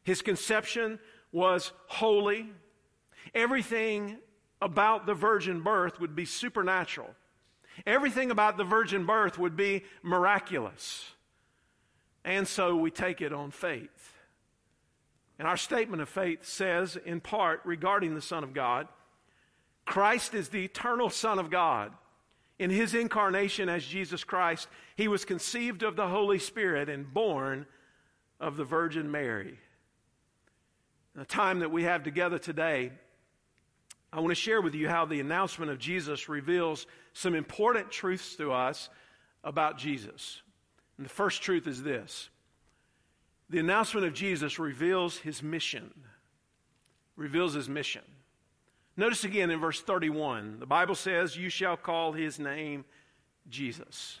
His 0.03 0.21
conception 0.21 0.99
was 1.31 1.71
holy. 1.87 2.49
Everything 3.35 4.17
about 4.61 5.05
the 5.05 5.13
virgin 5.13 5.61
birth 5.61 5.99
would 5.99 6.15
be 6.15 6.25
supernatural. 6.25 7.09
Everything 7.85 8.31
about 8.31 8.57
the 8.57 8.63
virgin 8.63 9.05
birth 9.05 9.37
would 9.37 9.55
be 9.55 9.83
miraculous. 10.01 11.11
And 12.23 12.47
so 12.47 12.75
we 12.75 12.89
take 12.89 13.21
it 13.21 13.33
on 13.33 13.51
faith. 13.51 14.13
And 15.39 15.47
our 15.47 15.57
statement 15.57 16.01
of 16.01 16.09
faith 16.09 16.45
says, 16.45 16.97
in 17.05 17.21
part, 17.21 17.61
regarding 17.63 18.15
the 18.15 18.21
Son 18.21 18.43
of 18.43 18.53
God, 18.53 18.87
Christ 19.85 20.33
is 20.33 20.49
the 20.49 20.65
eternal 20.65 21.09
Son 21.09 21.37
of 21.37 21.49
God. 21.51 21.93
In 22.59 22.69
his 22.69 22.95
incarnation 22.95 23.69
as 23.69 23.85
Jesus 23.85 24.23
Christ, 24.23 24.67
he 24.95 25.07
was 25.07 25.25
conceived 25.25 25.83
of 25.83 25.95
the 25.95 26.07
Holy 26.07 26.39
Spirit 26.39 26.89
and 26.89 27.13
born 27.13 27.65
of 28.39 28.57
the 28.57 28.63
Virgin 28.63 29.11
Mary. 29.11 29.59
In 31.15 31.19
the 31.19 31.25
time 31.25 31.59
that 31.59 31.71
we 31.71 31.83
have 31.83 32.03
together 32.03 32.39
today, 32.39 32.91
I 34.11 34.19
want 34.19 34.29
to 34.29 34.35
share 34.35 34.61
with 34.61 34.73
you 34.73 34.87
how 34.89 35.05
the 35.05 35.19
announcement 35.19 35.71
of 35.71 35.79
Jesus 35.79 36.29
reveals 36.29 36.87
some 37.13 37.35
important 37.35 37.91
truths 37.91 38.35
to 38.37 38.51
us 38.51 38.89
about 39.43 39.77
Jesus. 39.77 40.41
And 40.97 41.05
the 41.05 41.11
first 41.11 41.41
truth 41.41 41.67
is 41.67 41.83
this 41.83 42.29
the 43.49 43.59
announcement 43.59 44.05
of 44.05 44.13
Jesus 44.13 44.59
reveals 44.59 45.17
his 45.17 45.41
mission. 45.41 45.91
Reveals 47.15 47.53
his 47.53 47.69
mission. 47.69 48.03
Notice 48.99 49.23
again 49.23 49.51
in 49.51 49.59
verse 49.59 49.79
31, 49.79 50.59
the 50.59 50.65
Bible 50.65 50.95
says, 50.95 51.37
You 51.37 51.49
shall 51.49 51.77
call 51.77 52.13
his 52.13 52.39
name 52.39 52.83
Jesus. 53.47 54.19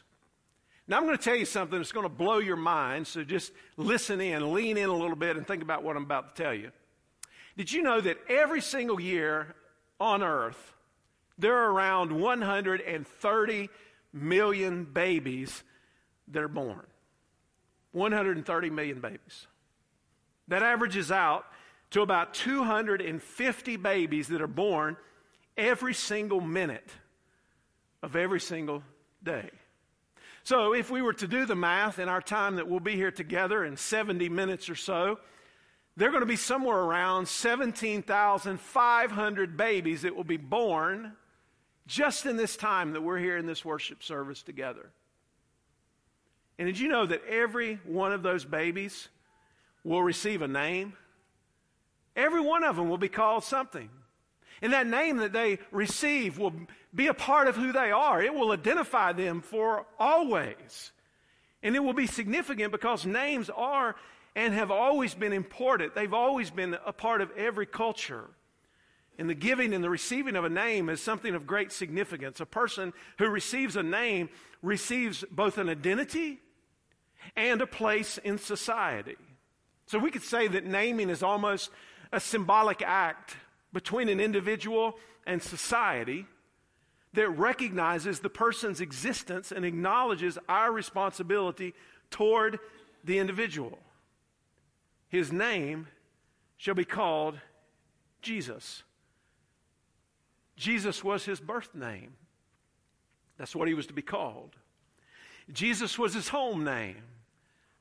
Now, 0.87 0.97
I'm 0.97 1.05
going 1.05 1.17
to 1.17 1.23
tell 1.23 1.35
you 1.35 1.45
something 1.45 1.79
that's 1.79 1.91
going 1.91 2.05
to 2.05 2.09
blow 2.09 2.37
your 2.37 2.55
mind, 2.55 3.07
so 3.07 3.23
just 3.23 3.51
listen 3.75 4.21
in, 4.21 4.53
lean 4.53 4.77
in 4.77 4.87
a 4.87 4.95
little 4.95 5.15
bit, 5.15 5.35
and 5.35 5.45
think 5.45 5.63
about 5.63 5.83
what 5.83 5.97
I'm 5.97 6.03
about 6.03 6.35
to 6.35 6.43
tell 6.43 6.53
you. 6.53 6.71
Did 7.57 7.71
you 7.71 7.81
know 7.81 7.99
that 7.99 8.17
every 8.29 8.61
single 8.61 9.01
year 9.01 9.55
on 9.99 10.21
earth, 10.21 10.73
there 11.39 11.57
are 11.57 11.73
around 11.73 12.11
130 12.11 13.69
million 14.13 14.83
babies 14.85 15.63
that 16.27 16.43
are 16.43 16.47
born? 16.47 16.85
130 17.93 18.69
million 18.69 19.01
babies. 19.01 19.47
That 20.47 20.61
averages 20.61 21.11
out 21.11 21.45
to 21.91 22.01
about 22.01 22.33
250 22.33 23.77
babies 23.77 24.27
that 24.27 24.41
are 24.41 24.47
born 24.47 24.97
every 25.55 25.93
single 25.93 26.41
minute 26.41 26.89
of 28.03 28.15
every 28.15 28.39
single 28.39 28.83
day. 29.23 29.49
So, 30.43 30.73
if 30.73 30.89
we 30.89 31.01
were 31.01 31.13
to 31.13 31.27
do 31.27 31.45
the 31.45 31.55
math 31.55 31.99
in 31.99 32.07
our 32.07 32.21
time 32.21 32.55
that 32.55 32.69
we'll 32.69 32.79
be 32.79 32.95
here 32.95 33.11
together 33.11 33.65
in 33.65 33.75
70 33.75 34.29
minutes 34.29 34.69
or 34.69 34.75
so, 34.75 35.19
there 35.97 36.07
are 36.07 36.11
going 36.11 36.21
to 36.21 36.27
be 36.27 36.37
somewhere 36.37 36.77
around 36.77 37.27
17,500 37.27 39.57
babies 39.57 40.03
that 40.03 40.15
will 40.15 40.23
be 40.23 40.37
born 40.37 41.11
just 41.87 42.25
in 42.25 42.37
this 42.37 42.55
time 42.55 42.93
that 42.93 43.01
we're 43.01 43.17
here 43.17 43.35
in 43.37 43.45
this 43.45 43.65
worship 43.65 44.01
service 44.03 44.43
together. 44.43 44.91
And 46.59 46.67
did 46.67 46.79
you 46.79 46.87
know 46.87 47.05
that 47.05 47.25
every 47.27 47.81
one 47.83 48.13
of 48.13 48.23
those 48.23 48.45
babies 48.45 49.09
will 49.83 50.03
receive 50.03 50.41
a 50.41 50.47
name? 50.47 50.93
Every 52.17 52.41
one 52.41 52.63
of 52.63 52.75
them 52.75 52.89
will 52.89 52.97
be 52.97 53.07
called 53.07 53.43
something. 53.43 53.89
And 54.61 54.73
that 54.73 54.87
name 54.87 55.17
that 55.17 55.33
they 55.33 55.59
receive 55.71 56.39
will 56.39 56.53
be 56.93 57.07
a 57.07 57.13
part 57.13 57.47
of 57.47 57.55
who 57.55 57.71
they 57.71 57.91
are. 57.91 58.21
It 58.21 58.33
will 58.33 58.51
identify 58.51 59.13
them 59.13 59.41
for 59.41 59.85
always. 59.99 60.91
And 61.61 61.75
it 61.75 61.83
will 61.83 61.93
be 61.93 62.07
significant 62.07 62.71
because 62.71 63.05
names 63.05 63.51
are 63.51 63.95
and 64.35 64.53
have 64.53 64.71
always 64.71 65.13
been 65.13 65.31
important. 65.31 65.93
They've 65.93 66.13
always 66.13 66.49
been 66.49 66.75
a 66.85 66.91
part 66.93 67.21
of 67.21 67.31
every 67.37 67.67
culture. 67.67 68.25
And 69.19 69.29
the 69.29 69.35
giving 69.35 69.73
and 69.73 69.83
the 69.83 69.89
receiving 69.89 70.35
of 70.35 70.43
a 70.43 70.49
name 70.49 70.89
is 70.89 71.01
something 71.01 71.35
of 71.35 71.45
great 71.47 71.71
significance. 71.71 72.39
A 72.39 72.45
person 72.45 72.93
who 73.19 73.29
receives 73.29 73.75
a 73.75 73.83
name 73.83 74.29
receives 74.63 75.23
both 75.31 75.57
an 75.59 75.69
identity 75.69 76.39
and 77.35 77.61
a 77.61 77.67
place 77.67 78.17
in 78.19 78.37
society. 78.37 79.15
So 79.87 79.99
we 79.99 80.11
could 80.11 80.23
say 80.23 80.47
that 80.47 80.65
naming 80.65 81.09
is 81.09 81.23
almost 81.23 81.69
a 82.11 82.19
symbolic 82.19 82.81
act 82.81 83.35
between 83.73 84.09
an 84.09 84.19
individual 84.19 84.97
and 85.25 85.41
society 85.41 86.25
that 87.13 87.29
recognizes 87.29 88.19
the 88.19 88.29
person's 88.29 88.81
existence 88.81 89.51
and 89.51 89.65
acknowledges 89.65 90.37
our 90.47 90.71
responsibility 90.71 91.73
toward 92.09 92.59
the 93.03 93.17
individual. 93.17 93.79
His 95.09 95.31
name 95.31 95.87
shall 96.57 96.75
be 96.75 96.85
called 96.85 97.39
Jesus. 98.21 98.83
Jesus 100.55 101.03
was 101.03 101.25
his 101.25 101.39
birth 101.39 101.73
name. 101.73 102.13
That's 103.37 103.55
what 103.55 103.67
he 103.67 103.73
was 103.73 103.87
to 103.87 103.93
be 103.93 104.01
called. 104.01 104.55
Jesus 105.51 105.97
was 105.97 106.13
his 106.13 106.29
home 106.29 106.63
name. 106.63 107.03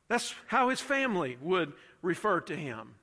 That's 0.09 0.35
how 0.47 0.69
his 0.69 0.81
family 0.81 1.37
would 1.41 1.73
refer 2.03 2.41
to 2.43 2.55
him. 2.55 2.95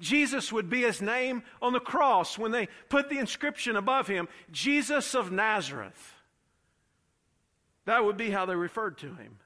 Jesus 0.00 0.52
would 0.52 0.70
be 0.70 0.82
his 0.82 1.00
name 1.00 1.42
on 1.60 1.72
the 1.72 1.80
cross 1.80 2.38
when 2.38 2.50
they 2.50 2.68
put 2.88 3.08
the 3.10 3.18
inscription 3.18 3.76
above 3.76 4.06
him 4.06 4.28
Jesus 4.50 5.14
of 5.14 5.30
Nazareth. 5.30 6.14
That 7.84 8.04
would 8.04 8.16
be 8.16 8.30
how 8.30 8.46
they 8.46 8.56
referred 8.56 8.98
to 8.98 9.08
him. 9.08 9.38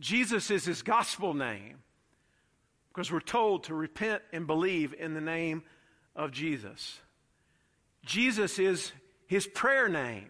Jesus 0.00 0.50
is 0.50 0.64
his 0.64 0.82
gospel 0.82 1.32
name 1.32 1.78
because 2.88 3.10
we're 3.10 3.20
told 3.20 3.64
to 3.64 3.74
repent 3.74 4.22
and 4.32 4.46
believe 4.46 4.94
in 4.98 5.14
the 5.14 5.20
name 5.20 5.62
of 6.16 6.32
Jesus. 6.32 7.00
Jesus 8.04 8.58
is 8.58 8.92
his 9.26 9.46
prayer 9.46 9.88
name, 9.88 10.28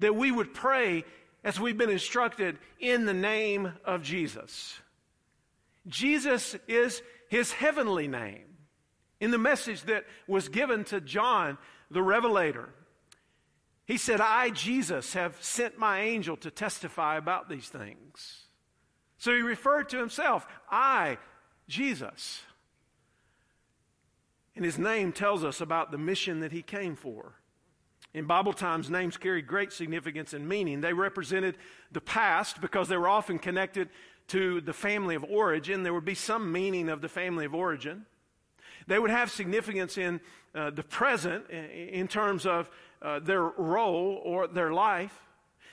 that 0.00 0.16
we 0.16 0.32
would 0.32 0.54
pray 0.54 1.04
as 1.44 1.60
we've 1.60 1.76
been 1.76 1.90
instructed 1.90 2.58
in 2.80 3.04
the 3.04 3.14
name 3.14 3.72
of 3.84 4.02
Jesus. 4.02 4.80
Jesus 5.86 6.56
is 6.66 7.02
his 7.32 7.50
heavenly 7.50 8.08
name. 8.08 8.44
In 9.18 9.30
the 9.30 9.38
message 9.38 9.84
that 9.84 10.04
was 10.26 10.50
given 10.50 10.84
to 10.84 11.00
John 11.00 11.56
the 11.90 12.02
Revelator, 12.02 12.68
he 13.86 13.96
said, 13.96 14.20
I, 14.20 14.50
Jesus, 14.50 15.14
have 15.14 15.42
sent 15.42 15.78
my 15.78 16.02
angel 16.02 16.36
to 16.36 16.50
testify 16.50 17.16
about 17.16 17.48
these 17.48 17.70
things. 17.70 18.48
So 19.16 19.34
he 19.34 19.40
referred 19.40 19.88
to 19.88 19.98
himself, 19.98 20.46
I, 20.70 21.16
Jesus. 21.68 22.42
And 24.54 24.62
his 24.62 24.78
name 24.78 25.10
tells 25.10 25.42
us 25.42 25.62
about 25.62 25.90
the 25.90 25.96
mission 25.96 26.40
that 26.40 26.52
he 26.52 26.60
came 26.60 26.96
for. 26.96 27.32
In 28.12 28.26
Bible 28.26 28.52
times, 28.52 28.90
names 28.90 29.16
carried 29.16 29.46
great 29.46 29.72
significance 29.72 30.34
and 30.34 30.46
meaning. 30.46 30.82
They 30.82 30.92
represented 30.92 31.56
the 31.92 32.02
past 32.02 32.60
because 32.60 32.88
they 32.88 32.98
were 32.98 33.08
often 33.08 33.38
connected 33.38 33.88
to 34.32 34.62
the 34.62 34.72
family 34.72 35.14
of 35.14 35.24
origin. 35.24 35.82
There 35.82 35.92
would 35.92 36.06
be 36.06 36.14
some 36.14 36.50
meaning 36.50 36.88
of 36.88 37.02
the 37.02 37.08
family 37.08 37.44
of 37.44 37.54
origin. 37.54 38.06
They 38.86 38.98
would 38.98 39.10
have 39.10 39.30
significance 39.30 39.98
in 39.98 40.20
uh, 40.54 40.70
the 40.70 40.82
present 40.82 41.50
in 41.50 42.08
terms 42.08 42.46
of 42.46 42.70
uh, 43.02 43.18
their 43.18 43.42
role 43.42 44.20
or 44.24 44.48
their 44.48 44.72
life. 44.72 45.12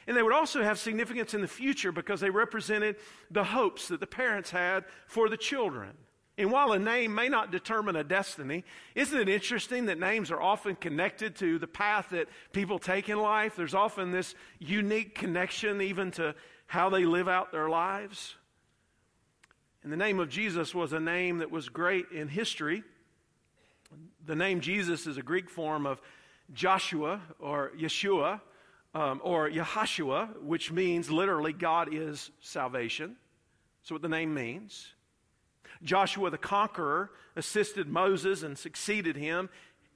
And 0.08 0.18
they 0.18 0.22
would 0.22 0.34
also 0.34 0.62
have 0.62 0.78
significance 0.78 1.34
in 1.34 1.39
the 1.39 1.48
future 1.48 1.94
because 1.94 2.20
they 2.20 2.30
represented 2.30 2.98
the 3.32 3.46
hopes 3.46 3.88
that 3.88 4.01
the 4.01 4.08
parents 4.08 4.50
had 4.51 4.84
for 5.08 5.30
the 5.30 5.38
children. 5.38 5.92
And 6.38 6.51
while 6.51 6.74
a 6.74 6.80
name 6.80 7.16
may 7.16 7.30
not 7.30 7.51
determine 7.51 7.96
a 7.96 8.04
destiny, 8.04 8.66
isn't 8.94 9.18
it 9.18 9.30
interesting 9.30 9.86
that 9.86 10.00
names 10.00 10.32
are 10.32 10.42
often 10.42 10.75
connected 10.75 11.36
to 11.38 11.60
the 11.60 11.68
path 11.68 12.08
that 12.12 12.28
people 12.51 12.80
take 12.80 13.08
in 13.08 13.20
life? 13.20 13.56
There's 13.56 13.74
often 13.74 14.12
this 14.12 14.36
unique 14.58 15.16
connection 15.16 15.82
even 15.82 16.12
to 16.12 16.36
how 16.68 16.89
they 16.89 17.06
live 17.06 17.28
out 17.28 17.51
their 17.51 17.70
lives. 17.70 18.36
And 19.84 19.92
the 19.92 19.98
name 19.98 20.20
of 20.20 20.30
Jesus 20.30 20.76
was 20.76 20.92
a 20.94 21.00
name 21.00 21.38
that 21.38 21.52
was 21.52 21.70
great 21.70 22.12
in 22.12 22.28
history. 22.28 22.84
The 24.26 24.36
name 24.36 24.60
Jesus 24.62 25.08
is 25.08 25.18
a 25.18 25.22
Greek 25.22 25.50
form 25.50 25.86
of 25.86 26.02
Joshua 26.54 27.22
or 27.40 27.72
Yeshua 27.78 28.42
um, 28.94 29.22
or 29.24 29.50
Yahashua, 29.50 30.42
which 30.42 30.72
means 30.72 31.10
literally 31.10 31.54
God 31.54 31.94
is 31.94 32.32
salvation. 32.42 33.16
That's 33.82 33.92
what 33.92 34.02
the 34.02 34.10
name 34.10 34.34
means. 34.34 34.94
Joshua 35.84 36.30
the 36.30 36.38
conqueror 36.38 37.12
assisted 37.36 37.88
Moses 37.88 38.44
and 38.44 38.58
succeeded 38.58 39.16
him. 39.16 39.50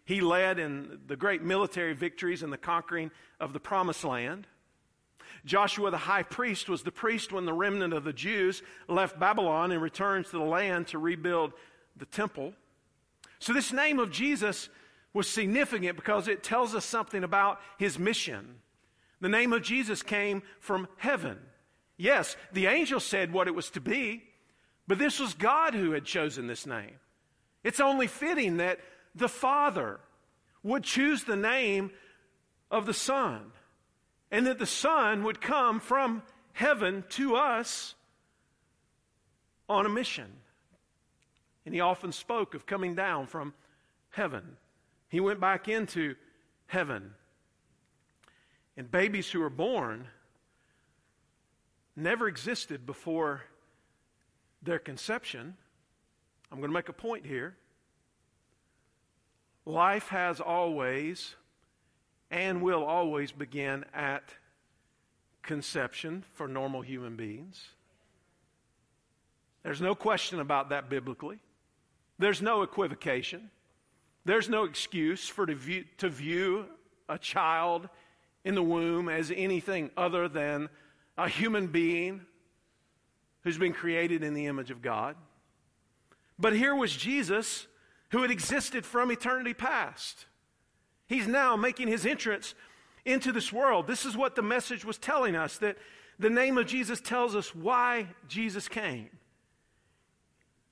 He 0.06 0.22
led 0.22 0.60
in 0.60 1.00
the 1.08 1.16
great 1.16 1.42
military 1.42 1.94
victories 1.94 2.44
and 2.44 2.54
the 2.54 2.58
conquering 2.58 3.12
of 3.40 3.54
the 3.54 3.60
promised 3.60 4.04
land. 4.04 4.48
Joshua 5.46 5.92
the 5.92 5.98
high 5.98 6.24
priest 6.24 6.70
was 6.70 6.84
the 6.84 6.92
priest 6.92 7.32
when 7.32 7.46
the 7.46 7.54
remnant 7.54 7.94
of 7.94 8.04
the 8.04 8.14
Jews 8.14 8.62
left 8.88 9.20
Babylon 9.20 9.72
and 9.72 9.82
returned 9.82 10.26
to 10.26 10.32
the 10.32 10.40
land 10.40 10.88
to 10.88 11.00
rebuild 11.00 11.54
the 11.98 12.06
temple. 12.06 12.54
So, 13.40 13.54
this 13.54 13.74
name 13.74 14.00
of 14.00 14.12
Jesus 14.12 14.70
was 15.14 15.30
significant 15.30 15.96
because 15.96 16.28
it 16.28 16.44
tells 16.44 16.74
us 16.74 16.86
something 16.86 17.24
about 17.24 17.60
his 17.78 18.00
mission. 18.00 18.56
The 19.22 19.30
name 19.30 19.54
of 19.54 19.62
Jesus 19.62 20.02
came 20.02 20.44
from 20.60 20.88
heaven. 20.98 21.38
Yes, 21.98 22.36
the 22.52 22.68
angel 22.68 23.00
said 23.00 23.32
what 23.32 23.48
it 23.48 23.56
was 23.56 23.70
to 23.72 23.82
be, 23.82 24.24
but 24.88 24.98
this 24.98 25.20
was 25.20 25.34
God 25.34 25.74
who 25.74 25.92
had 25.92 26.06
chosen 26.06 26.48
this 26.48 26.66
name. 26.66 26.96
It's 27.64 27.80
only 27.80 28.08
fitting 28.08 28.58
that 28.58 28.80
the 29.16 29.30
Father 29.30 30.00
would 30.64 30.84
choose 30.84 31.24
the 31.24 31.36
name 31.36 31.92
of 32.72 32.86
the 32.86 32.94
Son 32.94 33.52
and 34.34 34.48
that 34.48 34.58
the 34.58 34.66
Son 34.66 35.24
would 35.24 35.40
come 35.40 35.80
from 35.80 36.24
heaven 36.54 37.04
to 37.08 37.36
us 37.36 37.94
on 39.70 39.86
a 39.86 39.90
mission. 39.90 40.26
And 41.68 41.76
he 41.76 41.82
often 41.82 42.12
spoke 42.12 42.56
of 42.56 42.66
coming 42.66 42.96
down 42.96 43.28
from 43.28 43.54
heaven. 44.10 44.58
He 45.08 45.20
went 45.20 45.40
back 45.40 45.68
into 45.68 46.16
heaven. 46.66 47.12
And 48.76 48.90
babies 48.90 49.30
who 49.30 49.40
are 49.44 49.52
born 49.52 50.08
never 51.96 52.28
existed 52.28 52.88
before 52.88 53.44
their 54.64 54.80
conception, 54.80 55.54
I'm 56.52 56.58
going 56.58 56.72
to 56.72 56.74
make 56.74 56.90
a 56.90 56.94
point 56.94 57.28
here. 57.28 57.56
Life 59.64 60.08
has 60.08 60.42
always 60.42 61.36
and 62.34 62.64
will 62.64 62.84
always 62.84 63.32
begin 63.32 63.86
at 63.94 64.34
conception 65.44 66.24
for 66.34 66.48
normal 66.48 66.82
human 66.82 67.16
beings. 67.16 67.64
There's 69.62 69.82
no 69.82 69.94
question 69.94 70.40
about 70.40 70.70
that 70.70 70.90
biblically. 70.90 71.38
There's 72.18 72.42
no 72.42 72.64
equivocation. 72.64 73.52
There's 74.26 74.50
no 74.50 74.64
excuse 74.64 75.28
for 75.28 75.46
to 75.46 75.54
view, 75.54 75.86
to 76.00 76.10
view 76.10 76.66
a 77.08 77.20
child 77.20 77.88
in 78.44 78.56
the 78.56 78.64
womb 78.64 79.10
as 79.10 79.32
anything 79.36 79.92
other 79.96 80.28
than 80.28 80.70
a 81.20 81.30
human 81.30 81.68
being 81.68 82.22
who's 83.44 83.60
been 83.60 83.74
created 83.74 84.24
in 84.24 84.34
the 84.34 84.48
image 84.48 84.72
of 84.72 84.82
God. 84.82 85.16
But 86.40 86.54
here 86.54 86.76
was 86.76 86.96
Jesus 86.96 87.68
who 88.10 88.24
had 88.24 88.32
existed 88.32 88.88
from 88.88 89.12
eternity 89.12 89.54
past. 89.54 90.26
He's 91.14 91.28
now 91.28 91.56
making 91.56 91.90
his 91.90 92.08
entrance 92.08 92.56
into 93.06 93.32
this 93.32 93.54
world. 93.54 93.86
This 93.86 94.04
is 94.04 94.18
what 94.18 94.34
the 94.34 94.42
message 94.42 94.84
was 94.84 94.98
telling 94.98 95.36
us 95.36 95.58
that 95.58 95.78
the 96.18 96.32
name 96.32 96.58
of 96.58 96.66
Jesus 96.66 97.00
tells 97.00 97.36
us 97.36 97.54
why 97.54 98.08
Jesus 98.28 98.68
came. 98.68 99.12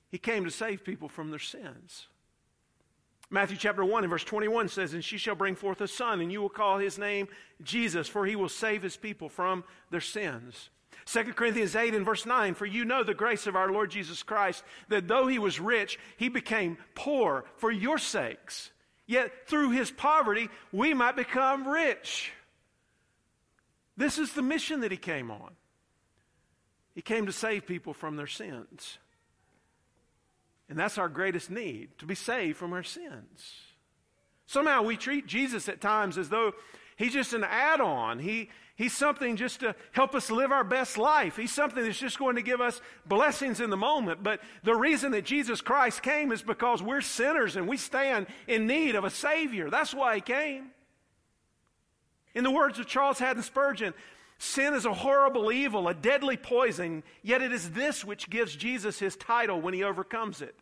He 0.09 0.17
came 0.17 0.43
to 0.43 0.49
save 0.49 0.83
people 0.83 1.09
from 1.09 1.29
their 1.29 1.37
sins. 1.37 2.07
Matthew 3.29 3.55
chapter 3.55 3.85
1 3.85 4.03
and 4.03 4.09
verse 4.09 4.23
21 4.23 4.69
says, 4.69 4.95
And 4.95 5.05
she 5.05 5.19
shall 5.19 5.35
bring 5.35 5.53
forth 5.53 5.79
a 5.79 5.87
son, 5.87 6.21
and 6.21 6.31
you 6.31 6.41
will 6.41 6.49
call 6.49 6.79
his 6.79 6.97
name 6.97 7.27
Jesus, 7.61 8.07
for 8.07 8.25
he 8.25 8.35
will 8.35 8.49
save 8.49 8.81
his 8.81 8.97
people 8.97 9.29
from 9.29 9.63
their 9.91 10.01
sins. 10.01 10.71
2 11.05 11.33
Corinthians 11.33 11.75
8 11.75 11.93
and 11.93 12.03
verse 12.03 12.25
9, 12.25 12.55
for 12.55 12.65
you 12.65 12.83
know 12.83 13.03
the 13.03 13.13
grace 13.13 13.45
of 13.45 13.55
our 13.55 13.71
Lord 13.71 13.91
Jesus 13.91 14.23
Christ, 14.23 14.63
that 14.89 15.07
though 15.07 15.27
he 15.27 15.37
was 15.37 15.59
rich, 15.59 15.99
he 16.17 16.29
became 16.29 16.79
poor 16.95 17.45
for 17.57 17.69
your 17.69 17.99
sakes. 17.99 18.71
Yet 19.11 19.45
through 19.45 19.71
his 19.71 19.91
poverty, 19.91 20.47
we 20.71 20.93
might 20.93 21.17
become 21.17 21.67
rich. 21.67 22.31
This 23.97 24.17
is 24.17 24.31
the 24.31 24.41
mission 24.41 24.79
that 24.79 24.91
he 24.91 24.95
came 24.95 25.29
on. 25.29 25.51
He 26.95 27.01
came 27.01 27.25
to 27.25 27.33
save 27.33 27.67
people 27.67 27.93
from 27.93 28.15
their 28.15 28.25
sins. 28.25 28.99
And 30.69 30.79
that's 30.79 30.97
our 30.97 31.09
greatest 31.09 31.51
need 31.51 31.89
to 31.97 32.05
be 32.05 32.15
saved 32.15 32.55
from 32.57 32.71
our 32.71 32.83
sins. 32.83 33.53
Somehow 34.45 34.83
we 34.83 34.95
treat 34.95 35.27
Jesus 35.27 35.67
at 35.67 35.81
times 35.81 36.17
as 36.17 36.29
though 36.29 36.53
he's 36.95 37.11
just 37.11 37.33
an 37.33 37.43
add 37.43 37.81
on. 37.81 38.17
He, 38.17 38.49
He's 38.81 38.97
something 38.97 39.35
just 39.35 39.59
to 39.59 39.75
help 39.91 40.15
us 40.15 40.31
live 40.31 40.51
our 40.51 40.63
best 40.63 40.97
life. 40.97 41.37
He's 41.37 41.53
something 41.53 41.83
that's 41.83 41.99
just 41.99 42.17
going 42.17 42.37
to 42.37 42.41
give 42.41 42.61
us 42.61 42.81
blessings 43.05 43.59
in 43.59 43.69
the 43.69 43.77
moment. 43.77 44.23
But 44.23 44.41
the 44.63 44.73
reason 44.73 45.11
that 45.11 45.23
Jesus 45.23 45.61
Christ 45.61 46.01
came 46.01 46.31
is 46.31 46.41
because 46.41 46.81
we're 46.81 47.01
sinners 47.01 47.55
and 47.55 47.67
we 47.67 47.77
stand 47.77 48.25
in 48.47 48.65
need 48.65 48.95
of 48.95 49.03
a 49.03 49.11
Savior. 49.11 49.69
That's 49.69 49.93
why 49.93 50.15
He 50.15 50.21
came. 50.21 50.71
In 52.33 52.43
the 52.43 52.49
words 52.49 52.79
of 52.79 52.87
Charles 52.87 53.19
Haddon 53.19 53.43
Spurgeon, 53.43 53.93
sin 54.39 54.73
is 54.73 54.85
a 54.85 54.95
horrible 54.95 55.51
evil, 55.51 55.87
a 55.87 55.93
deadly 55.93 56.35
poison, 56.35 57.03
yet 57.21 57.43
it 57.43 57.51
is 57.51 57.69
this 57.69 58.03
which 58.03 58.31
gives 58.31 58.55
Jesus 58.55 58.97
his 58.97 59.15
title 59.15 59.61
when 59.61 59.75
he 59.75 59.83
overcomes 59.83 60.41
it. 60.41 60.55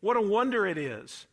What 0.00 0.16
a 0.16 0.20
wonder 0.20 0.66
it 0.66 0.76
is. 0.76 1.28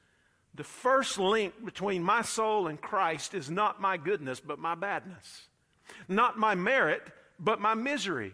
The 0.54 0.64
first 0.64 1.18
link 1.18 1.66
between 1.66 2.04
my 2.04 2.22
soul 2.22 2.68
and 2.68 2.80
Christ 2.80 3.34
is 3.34 3.50
not 3.50 3.82
my 3.82 3.98
goodness, 3.98 4.40
but 4.40 4.60
my 4.60 4.76
badness. 4.76 5.49
Not 6.08 6.38
my 6.38 6.56
merit, 6.56 7.04
but 7.40 7.62
my 7.62 7.74
misery. 7.74 8.34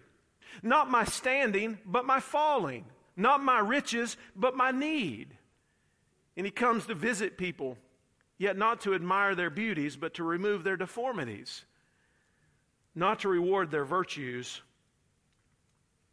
Not 0.63 0.89
my 0.89 1.03
standing, 1.05 1.77
but 1.85 2.05
my 2.05 2.19
falling. 2.19 2.85
Not 3.15 3.43
my 3.43 3.59
riches, 3.59 4.17
but 4.35 4.55
my 4.55 4.71
need. 4.71 5.37
And 6.37 6.45
he 6.45 6.51
comes 6.51 6.85
to 6.87 6.95
visit 6.95 7.37
people, 7.37 7.77
yet 8.37 8.57
not 8.57 8.81
to 8.81 8.93
admire 8.93 9.35
their 9.35 9.49
beauties, 9.49 9.95
but 9.95 10.15
to 10.15 10.23
remove 10.23 10.63
their 10.63 10.77
deformities. 10.77 11.63
Not 12.93 13.19
to 13.21 13.29
reward 13.29 13.71
their 13.71 13.85
virtues, 13.85 14.61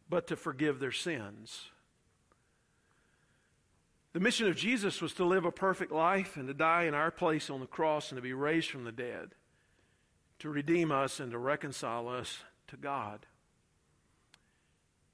but 0.09 0.27
to 0.27 0.35
forgive 0.35 0.79
their 0.79 0.91
sins. 0.91 1.69
The 4.13 4.19
mission 4.19 4.47
of 4.47 4.55
Jesus 4.55 5.01
was 5.01 5.13
to 5.13 5.25
live 5.25 5.43
a 5.43 5.51
perfect 5.51 5.91
life 5.91 6.37
and 6.37 6.47
to 6.47 6.53
die 6.53 6.83
in 6.83 6.93
our 6.93 7.09
place 7.09 7.49
on 7.49 7.59
the 7.59 7.65
cross 7.65 8.11
and 8.11 8.17
to 8.17 8.21
be 8.21 8.33
raised 8.33 8.69
from 8.69 8.83
the 8.83 8.91
dead 8.91 9.31
to 10.43 10.49
redeem 10.49 10.91
us 10.91 11.21
and 11.21 11.31
to 11.31 11.37
reconcile 11.37 12.09
us 12.09 12.39
to 12.67 12.75
God. 12.75 13.25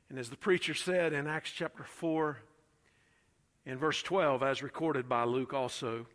And 0.10 0.18
as 0.18 0.32
the 0.32 0.36
preacher 0.36 0.74
said 0.74 1.13
in 1.13 1.28
Acts 1.28 1.52
chapter 1.52 1.84
4, 1.84 2.39
in 3.63 3.78
verse 3.78 4.02
12, 4.02 4.42
as 4.42 4.63
recorded 4.63 5.08
by 5.08 5.26
Luke 5.26 5.54
also, 5.54 6.08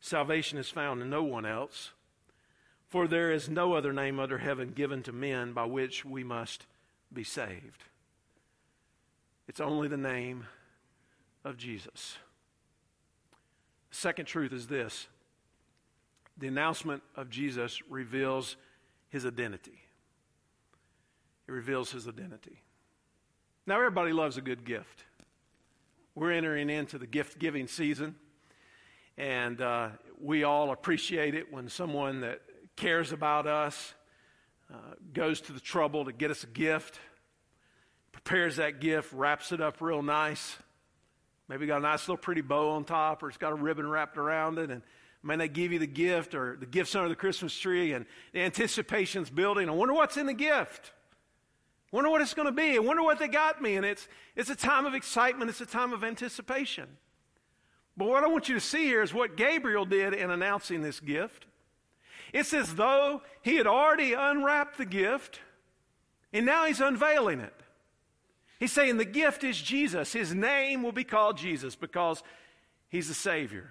salvation 0.00 0.58
is 0.58 0.68
found 0.68 1.00
in 1.00 1.08
no 1.08 1.22
one 1.22 1.46
else, 1.46 1.92
for 2.86 3.08
there 3.08 3.32
is 3.32 3.48
no 3.48 3.72
other 3.72 3.94
name 3.94 4.20
under 4.20 4.36
heaven 4.36 4.72
given 4.72 5.02
to 5.04 5.12
men 5.12 5.54
by 5.54 5.64
which 5.64 6.04
we 6.04 6.22
must 6.22 6.66
be 7.10 7.24
saved. 7.24 7.84
It's 9.48 9.60
only 9.60 9.88
the 9.88 9.96
name 9.96 10.44
of 11.42 11.56
Jesus. 11.56 12.18
Second 13.90 14.26
truth 14.26 14.52
is 14.52 14.66
this 14.66 15.06
the 16.36 16.48
announcement 16.48 17.02
of 17.14 17.30
Jesus 17.30 17.80
reveals 17.88 18.56
his 19.08 19.24
identity. 19.24 19.80
It 21.48 21.52
reveals 21.52 21.92
his 21.92 22.08
identity. 22.08 22.62
Now, 23.66 23.76
everybody 23.76 24.12
loves 24.12 24.36
a 24.36 24.40
good 24.40 24.64
gift. 24.64 25.04
We're 26.14 26.32
entering 26.32 26.70
into 26.70 26.98
the 26.98 27.06
gift 27.06 27.38
giving 27.38 27.66
season. 27.66 28.16
And 29.18 29.60
uh, 29.60 29.90
we 30.20 30.44
all 30.44 30.72
appreciate 30.72 31.34
it 31.34 31.52
when 31.52 31.68
someone 31.68 32.20
that 32.20 32.40
cares 32.76 33.12
about 33.12 33.46
us 33.46 33.94
uh, 34.72 34.76
goes 35.12 35.40
to 35.42 35.52
the 35.52 35.60
trouble 35.60 36.04
to 36.04 36.12
get 36.12 36.30
us 36.30 36.44
a 36.44 36.48
gift, 36.48 36.98
prepares 38.12 38.56
that 38.56 38.80
gift, 38.80 39.12
wraps 39.12 39.52
it 39.52 39.60
up 39.60 39.80
real 39.80 40.02
nice. 40.02 40.56
Maybe 41.48 41.66
got 41.66 41.78
a 41.78 41.80
nice 41.80 42.02
little 42.08 42.16
pretty 42.16 42.40
bow 42.40 42.70
on 42.70 42.84
top, 42.84 43.22
or 43.22 43.28
it's 43.28 43.38
got 43.38 43.52
a 43.52 43.54
ribbon 43.54 43.88
wrapped 43.88 44.18
around 44.18 44.58
it, 44.58 44.70
and 44.70 44.82
man, 45.26 45.38
they 45.38 45.48
give 45.48 45.72
you 45.72 45.78
the 45.78 45.86
gift, 45.86 46.34
or 46.34 46.56
the 46.58 46.66
gift's 46.66 46.94
under 46.94 47.08
the 47.08 47.16
Christmas 47.16 47.56
tree, 47.56 47.92
and 47.92 48.06
the 48.32 48.40
anticipation's 48.40 49.28
building. 49.28 49.68
I 49.68 49.72
wonder 49.72 49.94
what's 49.94 50.16
in 50.16 50.26
the 50.26 50.34
gift. 50.34 50.92
I 51.92 51.96
wonder 51.96 52.10
what 52.10 52.20
it's 52.20 52.34
going 52.34 52.46
to 52.46 52.52
be. 52.52 52.76
I 52.76 52.78
wonder 52.78 53.02
what 53.02 53.18
they 53.18 53.28
got 53.28 53.60
me. 53.62 53.76
And 53.76 53.86
it's, 53.86 54.08
it's 54.34 54.50
a 54.50 54.56
time 54.56 54.86
of 54.86 54.94
excitement. 54.94 55.50
It's 55.50 55.60
a 55.60 55.66
time 55.66 55.92
of 55.92 56.02
anticipation. 56.04 56.88
But 57.96 58.08
what 58.08 58.24
I 58.24 58.26
want 58.26 58.48
you 58.48 58.54
to 58.54 58.60
see 58.60 58.84
here 58.84 59.02
is 59.02 59.14
what 59.14 59.36
Gabriel 59.36 59.84
did 59.84 60.12
in 60.12 60.30
announcing 60.30 60.82
this 60.82 61.00
gift. 61.00 61.46
It's 62.32 62.52
as 62.52 62.74
though 62.74 63.22
he 63.42 63.56
had 63.56 63.66
already 63.66 64.12
unwrapped 64.12 64.78
the 64.78 64.84
gift, 64.84 65.40
and 66.32 66.44
now 66.44 66.66
he's 66.66 66.80
unveiling 66.80 67.40
it. 67.40 67.54
He's 68.58 68.72
saying 68.72 68.96
the 68.96 69.04
gift 69.04 69.44
is 69.44 69.60
Jesus. 69.60 70.12
His 70.12 70.34
name 70.34 70.82
will 70.82 70.92
be 70.92 71.04
called 71.04 71.38
Jesus 71.38 71.76
because 71.76 72.22
he's 72.88 73.08
the 73.08 73.14
Savior. 73.14 73.70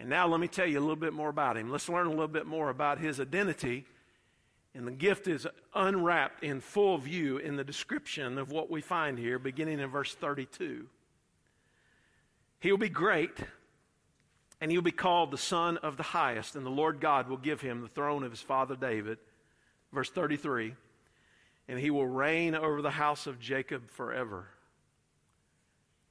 And 0.00 0.08
now 0.08 0.26
let 0.26 0.40
me 0.40 0.48
tell 0.48 0.66
you 0.66 0.78
a 0.78 0.80
little 0.80 0.96
bit 0.96 1.12
more 1.12 1.28
about 1.28 1.58
him. 1.58 1.70
Let's 1.70 1.90
learn 1.90 2.06
a 2.06 2.10
little 2.10 2.26
bit 2.26 2.46
more 2.46 2.70
about 2.70 2.98
his 2.98 3.20
identity. 3.20 3.84
And 4.74 4.86
the 4.86 4.92
gift 4.92 5.28
is 5.28 5.46
unwrapped 5.74 6.42
in 6.42 6.62
full 6.62 6.96
view 6.96 7.36
in 7.36 7.56
the 7.56 7.64
description 7.64 8.38
of 8.38 8.50
what 8.50 8.70
we 8.70 8.80
find 8.80 9.18
here, 9.18 9.38
beginning 9.38 9.78
in 9.78 9.90
verse 9.90 10.14
32. 10.14 10.86
He 12.60 12.70
will 12.70 12.78
be 12.78 12.88
great, 12.88 13.36
and 14.58 14.70
he 14.70 14.78
will 14.78 14.82
be 14.82 14.90
called 14.90 15.32
the 15.32 15.38
Son 15.38 15.76
of 15.76 15.98
the 15.98 16.02
Highest, 16.02 16.56
and 16.56 16.64
the 16.64 16.70
Lord 16.70 16.98
God 16.98 17.28
will 17.28 17.36
give 17.36 17.60
him 17.60 17.82
the 17.82 17.88
throne 17.88 18.24
of 18.24 18.30
his 18.30 18.40
father 18.40 18.76
David. 18.76 19.18
Verse 19.92 20.08
33 20.08 20.74
And 21.68 21.78
he 21.78 21.90
will 21.90 22.06
reign 22.06 22.54
over 22.54 22.80
the 22.80 22.90
house 22.90 23.26
of 23.26 23.38
Jacob 23.38 23.90
forever. 23.90 24.46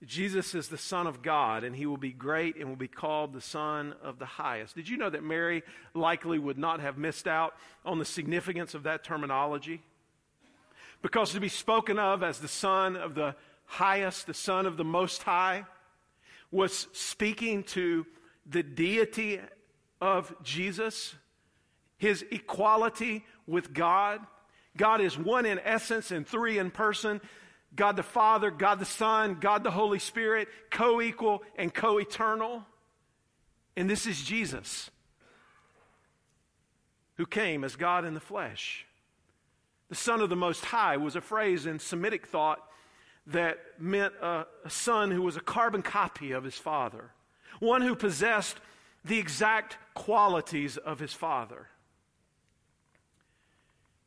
Jesus 0.06 0.56
is 0.56 0.70
the 0.70 0.78
Son 0.78 1.08
of 1.08 1.22
God, 1.22 1.66
and 1.66 1.76
he 1.76 1.86
will 1.86 1.98
be 1.98 2.14
great 2.14 2.56
and 2.56 2.70
will 2.70 2.78
be 2.78 2.88
called 2.88 3.34
the 3.34 3.42
Son 3.42 3.94
of 4.02 4.18
the 4.18 4.26
Highest. 4.26 4.76
Did 4.76 4.88
you 4.88 4.96
know 4.96 5.10
that 5.10 5.24
Mary 5.24 5.62
likely 5.94 6.40
would 6.40 6.58
not 6.58 6.80
have 6.80 6.98
missed 6.98 7.28
out 7.28 7.54
on 7.84 8.00
the 8.00 8.06
significance 8.06 8.74
of 8.74 8.84
that 8.84 9.04
terminology? 9.04 9.82
Because 11.02 11.32
to 11.34 11.42
be 11.42 11.50
spoken 11.50 12.00
of 12.00 12.24
as 12.24 12.40
the 12.40 12.48
Son 12.48 12.96
of 12.96 13.14
the 13.14 13.36
Highest, 13.66 14.26
the 14.26 14.34
Son 14.34 14.66
of 14.66 14.78
the 14.78 14.86
Most 14.86 15.24
High, 15.24 15.66
was 16.50 16.88
speaking 16.94 17.64
to 17.64 18.06
the 18.46 18.64
deity 18.64 19.40
of 20.02 20.34
Jesus, 20.44 21.14
his 21.98 22.26
equality 22.32 23.26
with 23.46 23.74
God. 23.74 24.22
God 24.78 25.02
is 25.02 25.18
one 25.18 25.46
in 25.46 25.60
essence 25.60 26.12
and 26.12 26.26
three 26.26 26.58
in 26.58 26.72
person. 26.72 27.20
God 27.76 27.96
the 27.96 28.04
Father, 28.04 28.52
God 28.52 28.80
the 28.80 28.86
Son, 28.86 29.38
God 29.40 29.64
the 29.64 29.72
Holy 29.72 30.00
Spirit, 30.00 30.48
co 30.72 31.02
equal 31.02 31.44
and 31.56 31.74
co 31.74 31.98
eternal. 31.98 32.66
And 33.76 33.90
this 33.90 34.06
is 34.06 34.22
Jesus, 34.22 34.90
who 37.16 37.26
came 37.26 37.64
as 37.64 37.76
God 37.76 38.06
in 38.06 38.14
the 38.14 38.20
flesh. 38.20 38.86
The 39.90 39.96
Son 39.96 40.22
of 40.22 40.30
the 40.30 40.36
Most 40.36 40.66
High 40.66 40.98
was 40.98 41.16
a 41.16 41.22
phrase 41.22 41.66
in 41.66 41.80
Semitic 41.80 42.28
thought 42.28 42.60
that 43.28 43.60
meant 43.78 44.14
a, 44.22 44.46
a 44.66 44.70
son 44.70 45.12
who 45.12 45.22
was 45.22 45.38
a 45.38 45.42
carbon 45.42 45.82
copy 45.82 46.32
of 46.32 46.44
his 46.44 46.56
father, 46.56 47.12
one 47.60 47.82
who 47.82 47.96
possessed 47.96 48.58
the 49.06 49.20
exact 49.20 49.78
qualities 49.94 50.78
of 50.78 51.00
his 51.00 51.14
father. 51.14 51.68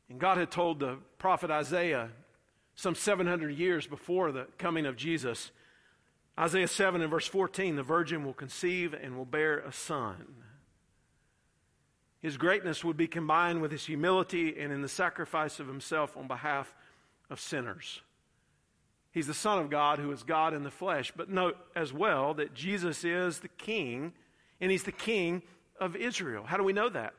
And 0.09 0.19
God 0.19 0.39
had 0.39 0.51
told 0.51 0.81
the 0.81 0.99
prophet 1.19 1.51
Isaiah 1.51 2.11
some 2.75 2.95
700 2.95 3.51
years 3.51 3.87
before 3.87 4.33
the 4.33 4.47
coming 4.59 4.87
of 4.87 4.97
Jesus. 4.97 5.51
Isaiah 6.39 6.69
7 6.69 7.01
and 7.01 7.11
verse 7.11 7.27
14 7.27 7.77
the 7.77 7.83
virgin 7.83 8.25
will 8.25 8.33
conceive 8.33 8.95
and 8.95 9.17
will 9.17 9.25
bear 9.25 9.59
a 9.59 9.73
son. 9.73 10.27
His 12.21 12.37
greatness 12.37 12.85
would 12.85 12.97
be 12.97 13.09
combined 13.09 13.61
with 13.61 13.73
his 13.73 13.87
humility 13.87 14.59
and 14.59 14.73
in 14.73 14.81
the 14.81 14.89
sacrifice 14.89 15.59
of 15.59 15.67
himself 15.67 16.17
on 16.17 16.29
behalf 16.29 16.75
of 17.29 17.41
sinners. 17.41 18.01
He's 19.13 19.27
the 19.27 19.35
Son 19.35 19.59
of 19.59 19.71
God 19.71 19.99
who 19.99 20.11
is 20.11 20.23
God 20.23 20.55
in 20.55 20.63
the 20.63 20.71
flesh. 20.71 21.13
But 21.15 21.29
note 21.29 21.57
as 21.77 21.93
well 21.93 22.35
that 22.35 22.55
Jesus 22.55 23.05
is 23.05 23.41
the 23.41 23.49
King, 23.49 24.15
and 24.61 24.71
He's 24.71 24.85
the 24.85 24.93
King 24.93 25.43
of 25.79 25.95
Israel. 25.95 26.45
How 26.45 26.57
do 26.57 26.65
we 26.65 26.73
know 26.73 26.89
that? 26.89 27.13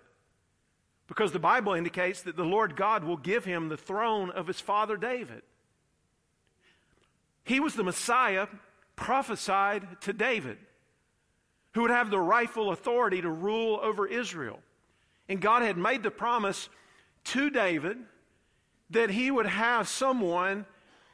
Because 1.07 1.31
the 1.31 1.39
Bible 1.39 1.73
indicates 1.73 2.21
that 2.21 2.35
the 2.37 2.45
Lord 2.45 2.75
God 2.75 3.03
will 3.03 3.17
give 3.17 3.45
him 3.45 3.69
the 3.69 3.77
throne 3.77 4.29
of 4.29 4.47
his 4.47 4.59
father 4.59 4.97
David. 4.97 5.41
He 7.43 7.59
was 7.59 7.75
the 7.75 7.83
Messiah 7.83 8.47
prophesied 8.95 10.01
to 10.01 10.13
David, 10.13 10.57
who 11.73 11.81
would 11.81 11.91
have 11.91 12.09
the 12.09 12.19
rightful 12.19 12.71
authority 12.71 13.21
to 13.21 13.29
rule 13.29 13.79
over 13.81 14.07
Israel. 14.07 14.59
And 15.27 15.41
God 15.41 15.61
had 15.61 15.77
made 15.77 16.03
the 16.03 16.11
promise 16.11 16.69
to 17.25 17.49
David 17.49 17.97
that 18.89 19.09
he 19.09 19.31
would 19.31 19.45
have 19.45 19.87
someone 19.87 20.65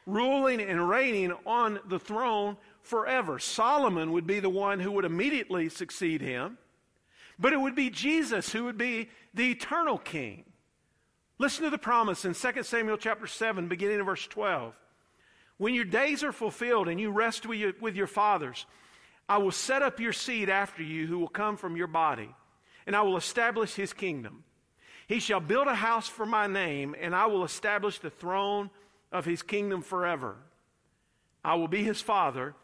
ruling 0.06 0.60
and 0.60 0.88
reigning 0.88 1.32
on 1.46 1.80
the 1.88 1.98
throne 1.98 2.56
forever. 2.82 3.38
Solomon 3.38 4.12
would 4.12 4.26
be 4.26 4.40
the 4.40 4.50
one 4.50 4.80
who 4.80 4.92
would 4.92 5.04
immediately 5.04 5.68
succeed 5.68 6.20
him, 6.20 6.58
but 7.40 7.54
it 7.54 7.60
would 7.60 7.74
be 7.74 7.88
Jesus 7.88 8.52
who 8.52 8.64
would 8.64 8.76
be 8.76 9.08
the 9.32 9.50
eternal 9.50 9.96
king. 9.96 10.44
Listen 11.38 11.64
to 11.64 11.70
the 11.70 11.78
promise 11.78 12.26
in 12.26 12.34
2 12.34 12.62
Samuel 12.62 12.98
chapter 12.98 13.26
7, 13.26 13.66
beginning 13.66 13.98
in 13.98 14.04
verse 14.04 14.26
12. 14.26 14.74
When 15.56 15.74
your 15.74 15.86
days 15.86 16.22
are 16.22 16.32
fulfilled 16.32 16.88
and 16.88 17.00
you 17.00 17.10
rest 17.10 17.46
with 17.46 17.58
your, 17.58 17.72
with 17.80 17.96
your 17.96 18.06
fathers, 18.06 18.66
I 19.26 19.38
will 19.38 19.52
set 19.52 19.80
up 19.80 20.00
your 20.00 20.12
seed 20.12 20.50
after 20.50 20.82
you 20.82 21.06
who 21.06 21.18
will 21.18 21.28
come 21.28 21.56
from 21.56 21.76
your 21.76 21.86
body, 21.86 22.28
and 22.86 22.94
I 22.94 23.02
will 23.02 23.16
establish 23.16 23.74
his 23.74 23.94
kingdom. 23.94 24.44
He 25.06 25.18
shall 25.18 25.40
build 25.40 25.66
a 25.66 25.74
house 25.74 26.08
for 26.08 26.26
my 26.26 26.46
name, 26.46 26.94
and 27.00 27.14
I 27.14 27.26
will 27.26 27.44
establish 27.44 27.98
the 27.98 28.10
throne 28.10 28.70
of 29.10 29.24
his 29.24 29.42
kingdom 29.42 29.82
forever. 29.82 30.36
I 31.42 31.54
will 31.54 31.68
be 31.68 31.82
his 31.82 32.02
father, 32.02 32.54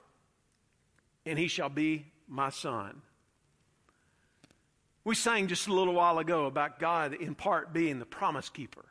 and 1.25 1.39
he 1.39 1.49
shall 1.49 1.71
be 1.71 2.07
my 2.29 2.51
son. 2.51 3.01
We 5.07 5.15
sang 5.15 5.47
just 5.47 5.69
a 5.69 5.73
little 5.73 5.95
while 5.95 6.19
ago 6.19 6.47
about 6.47 6.81
God 6.81 7.15
in 7.15 7.37
part 7.37 7.73
being 7.73 8.01
the 8.01 8.05
promise 8.05 8.49
keeper. 8.49 8.85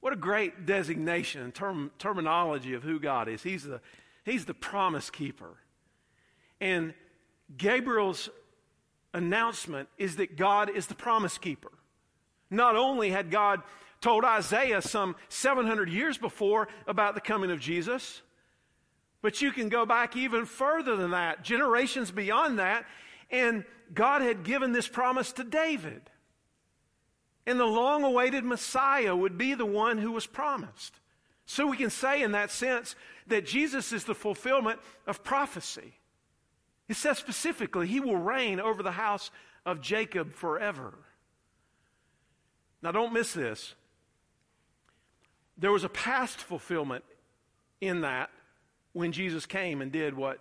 What 0.00 0.12
a 0.12 0.16
great 0.16 0.66
designation 0.66 1.42
and 1.42 1.54
term, 1.54 1.92
terminology 2.00 2.74
of 2.74 2.82
who 2.82 2.98
God 2.98 3.28
is. 3.28 3.44
He's 3.44 3.62
the, 3.62 3.80
he's 4.24 4.46
the 4.46 4.54
promise 4.54 5.08
keeper. 5.08 5.54
And 6.60 6.94
Gabriel's 7.56 8.28
announcement 9.14 9.88
is 9.98 10.16
that 10.16 10.36
God 10.36 10.68
is 10.68 10.88
the 10.88 10.96
promise 10.96 11.38
keeper. 11.38 11.70
Not 12.50 12.74
only 12.74 13.10
had 13.10 13.30
God 13.30 13.62
told 14.00 14.24
Isaiah 14.24 14.82
some 14.82 15.14
700 15.28 15.88
years 15.88 16.18
before 16.18 16.66
about 16.88 17.14
the 17.14 17.20
coming 17.20 17.52
of 17.52 17.60
Jesus. 17.60 18.20
But 19.22 19.40
you 19.42 19.52
can 19.52 19.68
go 19.68 19.86
back 19.86 20.16
even 20.16 20.44
further 20.44 20.96
than 20.96 21.12
that, 21.12 21.44
generations 21.44 22.10
beyond 22.10 22.58
that, 22.58 22.84
and 23.30 23.64
God 23.92 24.22
had 24.22 24.44
given 24.44 24.72
this 24.72 24.88
promise 24.88 25.32
to 25.32 25.44
David. 25.44 26.02
And 27.46 27.58
the 27.58 27.64
long 27.64 28.04
awaited 28.04 28.44
Messiah 28.44 29.16
would 29.16 29.36
be 29.36 29.54
the 29.54 29.66
one 29.66 29.98
who 29.98 30.12
was 30.12 30.26
promised. 30.26 30.94
So 31.46 31.66
we 31.66 31.76
can 31.76 31.90
say, 31.90 32.22
in 32.22 32.32
that 32.32 32.50
sense, 32.50 32.94
that 33.26 33.46
Jesus 33.46 33.92
is 33.92 34.04
the 34.04 34.14
fulfillment 34.14 34.78
of 35.06 35.24
prophecy. 35.24 35.94
It 36.88 36.96
says 36.96 37.18
specifically, 37.18 37.86
He 37.86 38.00
will 38.00 38.16
reign 38.16 38.60
over 38.60 38.82
the 38.82 38.92
house 38.92 39.30
of 39.66 39.80
Jacob 39.80 40.32
forever. 40.32 40.94
Now, 42.82 42.92
don't 42.92 43.12
miss 43.12 43.32
this. 43.32 43.74
There 45.58 45.72
was 45.72 45.84
a 45.84 45.88
past 45.88 46.38
fulfillment 46.38 47.04
in 47.80 48.02
that 48.02 48.30
when 48.92 49.12
Jesus 49.12 49.46
came 49.46 49.82
and 49.82 49.92
did 49.92 50.14
what 50.16 50.38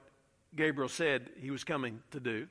Gabriel 0.55 0.89
said 0.89 1.29
he 1.37 1.51
was 1.51 1.63
coming 1.63 2.01
to 2.11 2.19
do. 2.19 2.47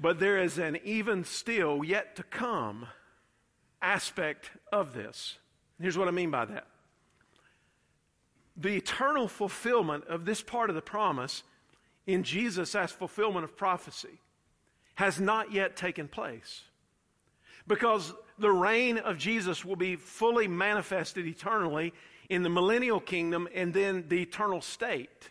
But 0.00 0.20
there 0.20 0.38
is 0.38 0.58
an 0.58 0.78
even 0.84 1.24
still 1.24 1.82
yet 1.84 2.16
to 2.16 2.22
come 2.22 2.86
aspect 3.82 4.50
of 4.72 4.94
this. 4.94 5.38
Here's 5.80 5.98
what 5.98 6.08
I 6.08 6.12
mean 6.12 6.30
by 6.30 6.44
that 6.46 6.66
the 8.56 8.76
eternal 8.76 9.28
fulfillment 9.28 10.04
of 10.08 10.24
this 10.24 10.42
part 10.42 10.68
of 10.68 10.74
the 10.74 10.82
promise 10.82 11.44
in 12.08 12.24
Jesus 12.24 12.74
as 12.74 12.90
fulfillment 12.90 13.44
of 13.44 13.56
prophecy 13.56 14.20
has 14.96 15.20
not 15.20 15.52
yet 15.52 15.76
taken 15.76 16.08
place. 16.08 16.62
Because 17.68 18.12
the 18.38 18.50
reign 18.50 18.98
of 18.98 19.16
Jesus 19.16 19.64
will 19.64 19.76
be 19.76 19.94
fully 19.94 20.48
manifested 20.48 21.24
eternally 21.26 21.92
in 22.28 22.42
the 22.42 22.48
millennial 22.48 22.98
kingdom 22.98 23.48
and 23.54 23.72
then 23.72 24.04
the 24.08 24.22
eternal 24.22 24.60
state. 24.60 25.30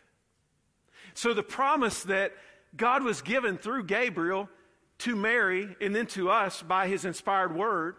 So 1.13 1.33
the 1.33 1.43
promise 1.43 2.03
that 2.03 2.31
God 2.77 3.03
was 3.03 3.21
given 3.21 3.57
through 3.57 3.85
Gabriel 3.85 4.49
to 4.99 5.15
Mary 5.15 5.75
and 5.79 5.95
then 5.95 6.07
to 6.07 6.29
us 6.29 6.61
by 6.61 6.87
his 6.87 7.05
inspired 7.05 7.55
word 7.55 7.95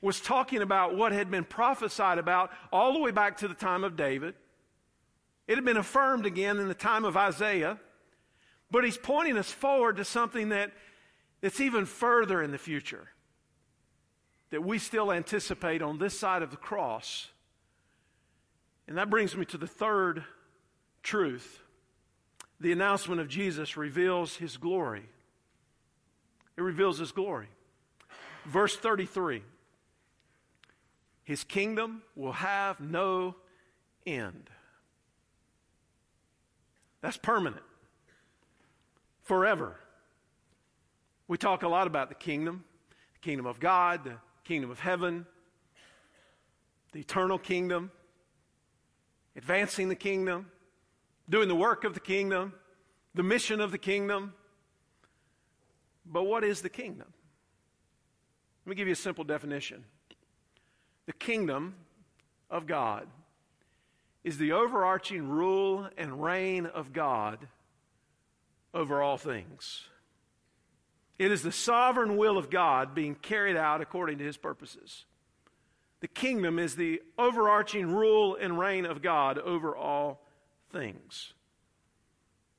was 0.00 0.20
talking 0.20 0.62
about 0.62 0.96
what 0.96 1.12
had 1.12 1.30
been 1.30 1.44
prophesied 1.44 2.18
about 2.18 2.50
all 2.72 2.92
the 2.92 2.98
way 2.98 3.10
back 3.10 3.38
to 3.38 3.48
the 3.48 3.54
time 3.54 3.84
of 3.84 3.96
David. 3.96 4.34
It 5.46 5.56
had 5.56 5.64
been 5.64 5.76
affirmed 5.76 6.26
again 6.26 6.58
in 6.58 6.68
the 6.68 6.74
time 6.74 7.04
of 7.04 7.16
Isaiah, 7.16 7.78
but 8.70 8.84
he's 8.84 8.98
pointing 8.98 9.38
us 9.38 9.50
forward 9.50 9.96
to 9.96 10.04
something 10.04 10.50
that, 10.50 10.72
that's 11.40 11.60
even 11.60 11.86
further 11.86 12.42
in 12.42 12.50
the 12.50 12.58
future 12.58 13.08
that 14.50 14.62
we 14.62 14.78
still 14.78 15.10
anticipate 15.10 15.82
on 15.82 15.98
this 15.98 16.18
side 16.18 16.42
of 16.42 16.50
the 16.50 16.56
cross. 16.56 17.28
And 18.86 18.98
that 18.98 19.10
brings 19.10 19.36
me 19.36 19.44
to 19.46 19.58
the 19.58 19.66
third 19.66 20.22
truth. 21.02 21.60
The 22.60 22.70
announcement 22.70 23.20
of 23.20 23.28
Jesus 23.28 23.76
reveals 23.76 24.36
his 24.36 24.56
glory. 24.56 25.08
It 26.56 26.62
reveals 26.62 26.98
his 26.98 27.12
glory. 27.12 27.48
Verse 28.46 28.76
33 28.76 29.42
His 31.24 31.44
kingdom 31.44 32.02
will 32.14 32.32
have 32.32 32.80
no 32.80 33.36
end. 34.06 34.50
That's 37.00 37.16
permanent, 37.16 37.62
forever. 39.22 39.76
We 41.26 41.38
talk 41.38 41.62
a 41.62 41.68
lot 41.68 41.86
about 41.86 42.08
the 42.08 42.14
kingdom, 42.14 42.64
the 43.14 43.20
kingdom 43.20 43.46
of 43.46 43.60
God, 43.60 44.04
the 44.04 44.16
kingdom 44.44 44.70
of 44.70 44.78
heaven, 44.78 45.26
the 46.92 47.00
eternal 47.00 47.38
kingdom, 47.38 47.90
advancing 49.36 49.88
the 49.88 49.96
kingdom, 49.96 50.50
doing 51.28 51.48
the 51.48 51.56
work 51.56 51.84
of 51.84 51.94
the 51.94 52.00
kingdom, 52.00 52.52
the 53.14 53.22
mission 53.22 53.60
of 53.60 53.70
the 53.70 53.78
kingdom. 53.78 54.34
But 56.06 56.24
what 56.24 56.44
is 56.44 56.62
the 56.62 56.68
kingdom? 56.68 57.12
Let 58.64 58.70
me 58.70 58.76
give 58.76 58.88
you 58.88 58.92
a 58.92 58.96
simple 58.96 59.24
definition. 59.24 59.84
The 61.06 61.12
kingdom 61.12 61.74
of 62.50 62.66
God 62.66 63.06
is 64.22 64.38
the 64.38 64.52
overarching 64.52 65.28
rule 65.28 65.88
and 65.98 66.22
reign 66.22 66.66
of 66.66 66.92
God 66.92 67.46
over 68.72 69.02
all 69.02 69.18
things. 69.18 69.82
It 71.18 71.30
is 71.30 71.42
the 71.42 71.52
sovereign 71.52 72.16
will 72.16 72.38
of 72.38 72.50
God 72.50 72.94
being 72.94 73.14
carried 73.14 73.56
out 73.56 73.80
according 73.80 74.18
to 74.18 74.24
his 74.24 74.36
purposes. 74.36 75.04
The 76.00 76.08
kingdom 76.08 76.58
is 76.58 76.74
the 76.74 77.00
overarching 77.18 77.86
rule 77.86 78.36
and 78.38 78.58
reign 78.58 78.84
of 78.84 79.00
God 79.00 79.38
over 79.38 79.76
all 79.76 80.26
things. 80.72 81.34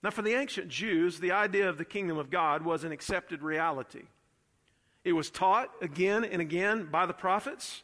Now, 0.06 0.12
for 0.12 0.22
the 0.22 0.36
ancient 0.36 0.70
Jews, 0.70 1.20
the 1.20 1.32
idea 1.32 1.68
of 1.68 1.80
the 1.80 1.84
kingdom 1.84 2.20
of 2.20 2.30
God 2.30 2.62
was 2.62 2.84
an 2.84 2.92
accepted 2.92 3.42
reality. 3.42 4.04
It 5.04 5.14
was 5.14 5.32
taught 5.32 5.72
again 5.82 6.24
and 6.24 6.44
again 6.44 6.90
by 6.92 7.08
the 7.08 7.14
prophets. 7.14 7.82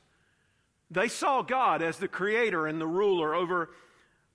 They 0.91 1.07
saw 1.07 1.41
God 1.41 1.81
as 1.81 1.97
the 1.97 2.07
creator 2.07 2.67
and 2.67 2.79
the 2.79 2.85
ruler 2.85 3.33
over 3.33 3.71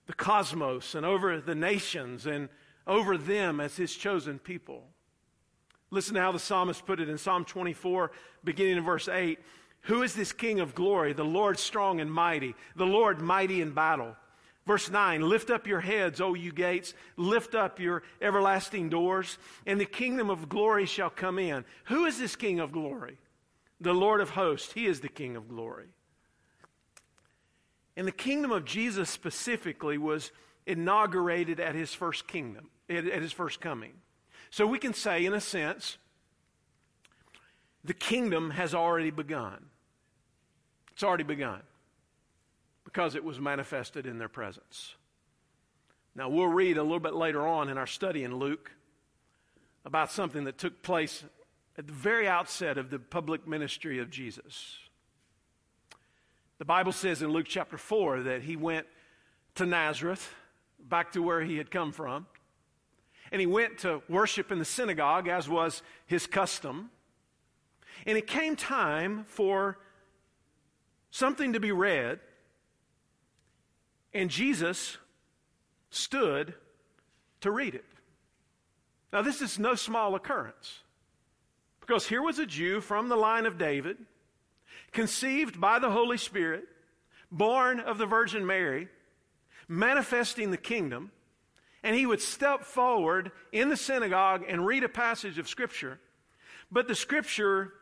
the 0.07 0.15
cosmos 0.15 0.97
and 0.97 1.07
over 1.07 1.41
the 1.41 1.55
nations 1.55 2.27
and 2.27 2.49
over 2.89 3.17
them 3.17 3.61
as 3.61 3.77
his 3.77 3.95
chosen 3.95 4.41
people. 4.41 4.83
Listen 5.93 6.17
to 6.17 6.21
how 6.21 6.33
the 6.33 6.41
psalmist 6.41 6.87
put 6.87 6.99
it 6.99 7.09
in 7.09 7.19
Psalm 7.19 7.45
24, 7.45 8.11
beginning 8.43 8.79
in 8.79 8.85
verse 8.85 9.07
8. 9.07 9.39
Who 9.83 10.03
is 10.03 10.13
this 10.13 10.33
King 10.33 10.59
of 10.59 10.75
glory? 10.75 11.13
The 11.13 11.25
Lord 11.25 11.57
strong 11.57 12.01
and 12.01 12.13
mighty, 12.13 12.57
the 12.75 12.85
Lord 12.85 13.21
mighty 13.21 13.61
in 13.61 13.71
battle. 13.71 14.17
Verse 14.67 14.91
9, 14.91 15.21
lift 15.21 15.51
up 15.51 15.69
your 15.69 15.81
heads, 15.81 16.21
O 16.21 16.35
you 16.35 16.53
gates, 16.53 16.93
lift 17.17 17.55
up 17.55 17.79
your 17.79 18.03
everlasting 18.21 18.89
doors, 18.89 19.39
and 19.65 19.81
the 19.81 19.87
kingdom 19.87 20.29
of 20.29 20.49
glory 20.49 20.87
shall 20.87 21.09
come 21.09 21.39
in. 21.39 21.65
Who 21.85 22.05
is 22.05 22.19
this 22.19 22.35
King 22.35 22.59
of 22.59 22.73
glory? 22.73 23.19
The 23.81 23.95
Lord 23.95 24.21
of 24.21 24.31
hosts. 24.31 24.73
He 24.73 24.87
is 24.87 25.01
the 25.01 25.09
King 25.09 25.37
of 25.37 25.49
glory. 25.49 25.87
And 27.97 28.09
the 28.09 28.13
kingdom 28.13 28.51
of 28.51 28.65
Jesus 28.65 29.09
specifically 29.09 29.99
was 29.99 30.33
inaugurated 30.67 31.61
at 31.61 31.77
his 31.77 31.95
first 31.95 32.27
kingdom, 32.27 32.69
at 32.91 33.05
his 33.05 33.33
first 33.33 33.61
coming. 33.61 33.93
So 34.51 34.67
we 34.67 34.81
can 34.81 34.95
say, 34.95 35.25
in 35.25 35.33
a 35.33 35.41
sense, 35.41 35.97
the 37.85 37.95
kingdom 37.95 38.51
has 38.51 38.75
already 38.75 39.11
begun. 39.13 39.67
It's 40.93 41.05
already 41.05 41.25
begun 41.25 41.63
because 42.87 43.17
it 43.17 43.25
was 43.25 43.41
manifested 43.41 44.07
in 44.07 44.17
their 44.17 44.29
presence. 44.29 44.95
Now, 46.15 46.31
we'll 46.31 46.47
read 46.47 46.79
a 46.79 46.83
little 46.83 47.01
bit 47.01 47.15
later 47.15 47.47
on 47.47 47.69
in 47.69 47.77
our 47.77 47.87
study 47.87 48.23
in 48.25 48.37
Luke 48.37 48.71
about 49.85 50.11
something 50.11 50.45
that 50.45 50.57
took 50.57 50.83
place 50.83 51.25
at 51.77 51.89
the 51.89 51.93
very 51.93 52.27
outset 52.27 52.79
of 52.79 52.89
the 52.89 53.01
public 53.01 53.47
ministry 53.47 53.99
of 53.99 54.09
Jesus. 54.09 54.79
The 56.59 56.65
Bible 56.65 56.93
says 56.93 57.23
in 57.23 57.31
Luke 57.31 57.47
chapter 57.49 57.77
4 57.77 58.23
that 58.23 58.43
he 58.43 58.57
went 58.57 58.87
to 59.57 59.67
Nazareth, 59.67 60.33
back 60.79 61.13
to 61.13 61.23
where 61.23 61.43
he 61.43 61.59
had 61.59 61.71
come 61.71 61.91
from, 61.91 62.27
and 63.33 63.41
he 63.41 63.47
went 63.47 63.79
to 63.79 64.01
worship 64.09 64.53
in 64.53 64.61
the 64.61 64.65
synagogue, 64.65 65.27
as 65.27 65.49
was 65.49 65.83
his 66.07 66.27
custom. 66.27 66.91
And 68.07 68.17
it 68.17 68.29
came 68.29 68.55
time 68.55 69.25
for 69.25 69.79
something 71.11 71.53
to 71.53 71.61
be 71.61 71.73
read 71.73 72.21
and 74.17 74.31
Jesus 74.31 74.99
stood 75.91 76.55
to 77.41 77.51
read 77.51 77.75
it. 77.75 77.85
Now, 79.13 79.23
this 79.23 79.41
is 79.41 79.59
no 79.59 79.75
small 79.75 80.15
occurrence 80.15 80.81
because 81.81 82.09
here 82.09 82.23
was 82.23 82.39
a 82.39 82.47
Jew 82.47 82.81
from 82.81 83.09
the 83.09 83.17
line 83.17 83.47
of 83.47 83.59
David, 83.59 83.97
conceived 84.93 85.61
by 85.61 85.79
the 85.79 85.91
Holy 85.91 86.17
Spirit, 86.17 86.65
born 87.31 87.79
of 87.81 87.99
the 87.99 88.07
Virgin 88.07 88.45
Mary, 88.45 88.89
manifesting 89.69 90.51
the 90.51 90.57
kingdom, 90.57 91.13
and 91.83 91.95
he 91.95 92.07
would 92.07 92.21
step 92.21 92.65
forward 92.65 93.31
in 93.53 93.69
the 93.69 93.77
synagogue 93.77 94.43
and 94.49 94.67
read 94.67 94.83
a 94.83 94.89
passage 94.89 95.39
of 95.39 95.49
Scripture. 95.49 96.01
But 96.71 96.89
the 96.89 96.95
Scripture 96.97 97.73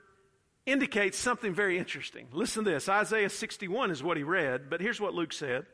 indicates 0.66 1.18
something 1.18 1.54
very 1.54 1.78
interesting. 1.78 2.26
Listen 2.32 2.64
to 2.64 2.70
this 2.70 2.88
Isaiah 2.88 3.30
61 3.30 3.90
is 3.90 4.02
what 4.02 4.16
he 4.16 4.22
read, 4.22 4.68
but 4.68 4.80
here's 4.80 5.00
what 5.00 5.14
Luke 5.14 5.32
said. 5.32 5.66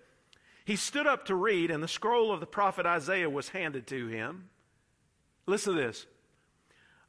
He 0.71 0.77
stood 0.77 1.09
up 1.09 1.25
to 1.25 1.35
read, 1.35 1.73
and 1.73 1.83
the 1.83 1.89
scroll 1.89 2.31
of 2.31 2.39
the 2.39 2.47
prophet 2.47 2.87
Isaiah 2.87 3.29
was 3.29 3.49
handed 3.49 3.89
to 3.89 4.07
him. 4.07 4.51
Listen 5.45 5.75
to 5.75 5.81
this. 5.81 6.07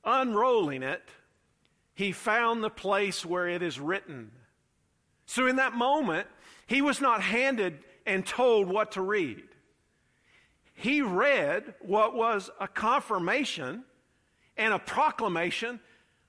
Unrolling 0.04 0.82
it, 0.82 1.04
he 1.94 2.12
found 2.12 2.64
the 2.64 2.72
place 2.72 3.24
where 3.24 3.48
it 3.48 3.62
is 3.62 3.80
written. 3.80 4.32
So 5.28 5.46
in 5.46 5.58
that 5.58 5.74
moment, 5.74 6.26
he 6.66 6.82
was 6.82 7.02
not 7.02 7.22
handed 7.22 7.78
and 8.08 8.26
told 8.26 8.68
what 8.68 8.94
to 8.94 9.04
read. 9.04 9.44
He 10.74 11.04
read 11.04 11.76
what 11.82 12.16
was 12.16 12.50
a 12.60 12.68
confirmation 12.68 13.84
and 14.58 14.74
a 14.74 14.80
proclamation 14.80 15.80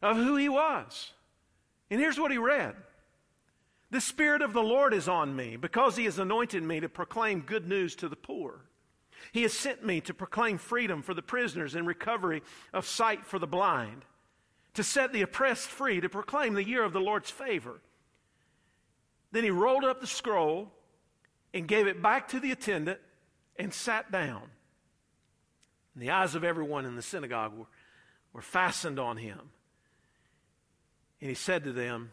of 0.03 0.19
who 0.19 0.37
he 0.37 0.51
was. 0.51 1.15
And 1.91 1.99
here's 1.99 2.21
what 2.21 2.31
he 2.31 2.37
read 2.37 2.77
the 3.93 4.01
Spirit 4.01 4.41
of 4.41 4.55
the 4.55 4.63
Lord 4.63 4.95
is 4.95 5.07
on 5.07 5.37
me 5.37 5.57
because 5.57 5.97
He 5.97 6.07
has 6.07 6.19
anointed 6.19 6.63
me 6.63 6.81
to 6.81 6.89
proclaim 6.89 7.43
good 7.43 7.69
news 7.69 7.95
to 7.97 8.09
the 8.09 8.17
poor. 8.17 8.63
He 9.33 9.43
has 9.43 9.53
sent 9.53 9.85
me 9.85 10.01
to 10.01 10.15
proclaim 10.15 10.57
freedom 10.57 11.03
for 11.03 11.13
the 11.13 11.21
prisoners 11.21 11.75
and 11.75 11.87
recovery 11.87 12.43
of 12.73 12.87
sight 12.87 13.27
for 13.27 13.39
the 13.39 13.47
blind, 13.47 14.07
to 14.75 14.83
set 14.83 15.13
the 15.13 15.21
oppressed 15.21 15.69
free, 15.69 16.01
to 16.01 16.09
proclaim 16.09 16.55
the 16.55 16.67
year 16.67 16.83
of 16.83 16.95
the 16.95 17.01
Lord's 17.01 17.31
favor. 17.31 17.83
Then 19.31 19.45
he 19.45 19.51
rolled 19.51 19.85
up 19.85 20.01
the 20.01 20.07
scroll 20.07 20.73
and 21.53 21.69
gave 21.69 21.87
it 21.87 22.03
back 22.03 22.29
to 22.29 22.41
the 22.41 22.51
attendant 22.51 22.99
and 23.57 23.75
sat 23.75 24.11
down. 24.11 24.45
And 25.95 26.03
the 26.03 26.11
eyes 26.11 26.35
of 26.35 26.45
everyone 26.45 26.87
in 26.87 26.97
the 26.97 27.03
synagogue 27.03 27.53
were, 27.55 27.67
were 28.33 28.43
fastened 28.43 28.99
on 28.99 29.19
him. 29.19 29.39
And 31.21 31.29
he 31.29 31.35
said 31.35 31.65
to 31.65 31.73
them, 31.73 32.11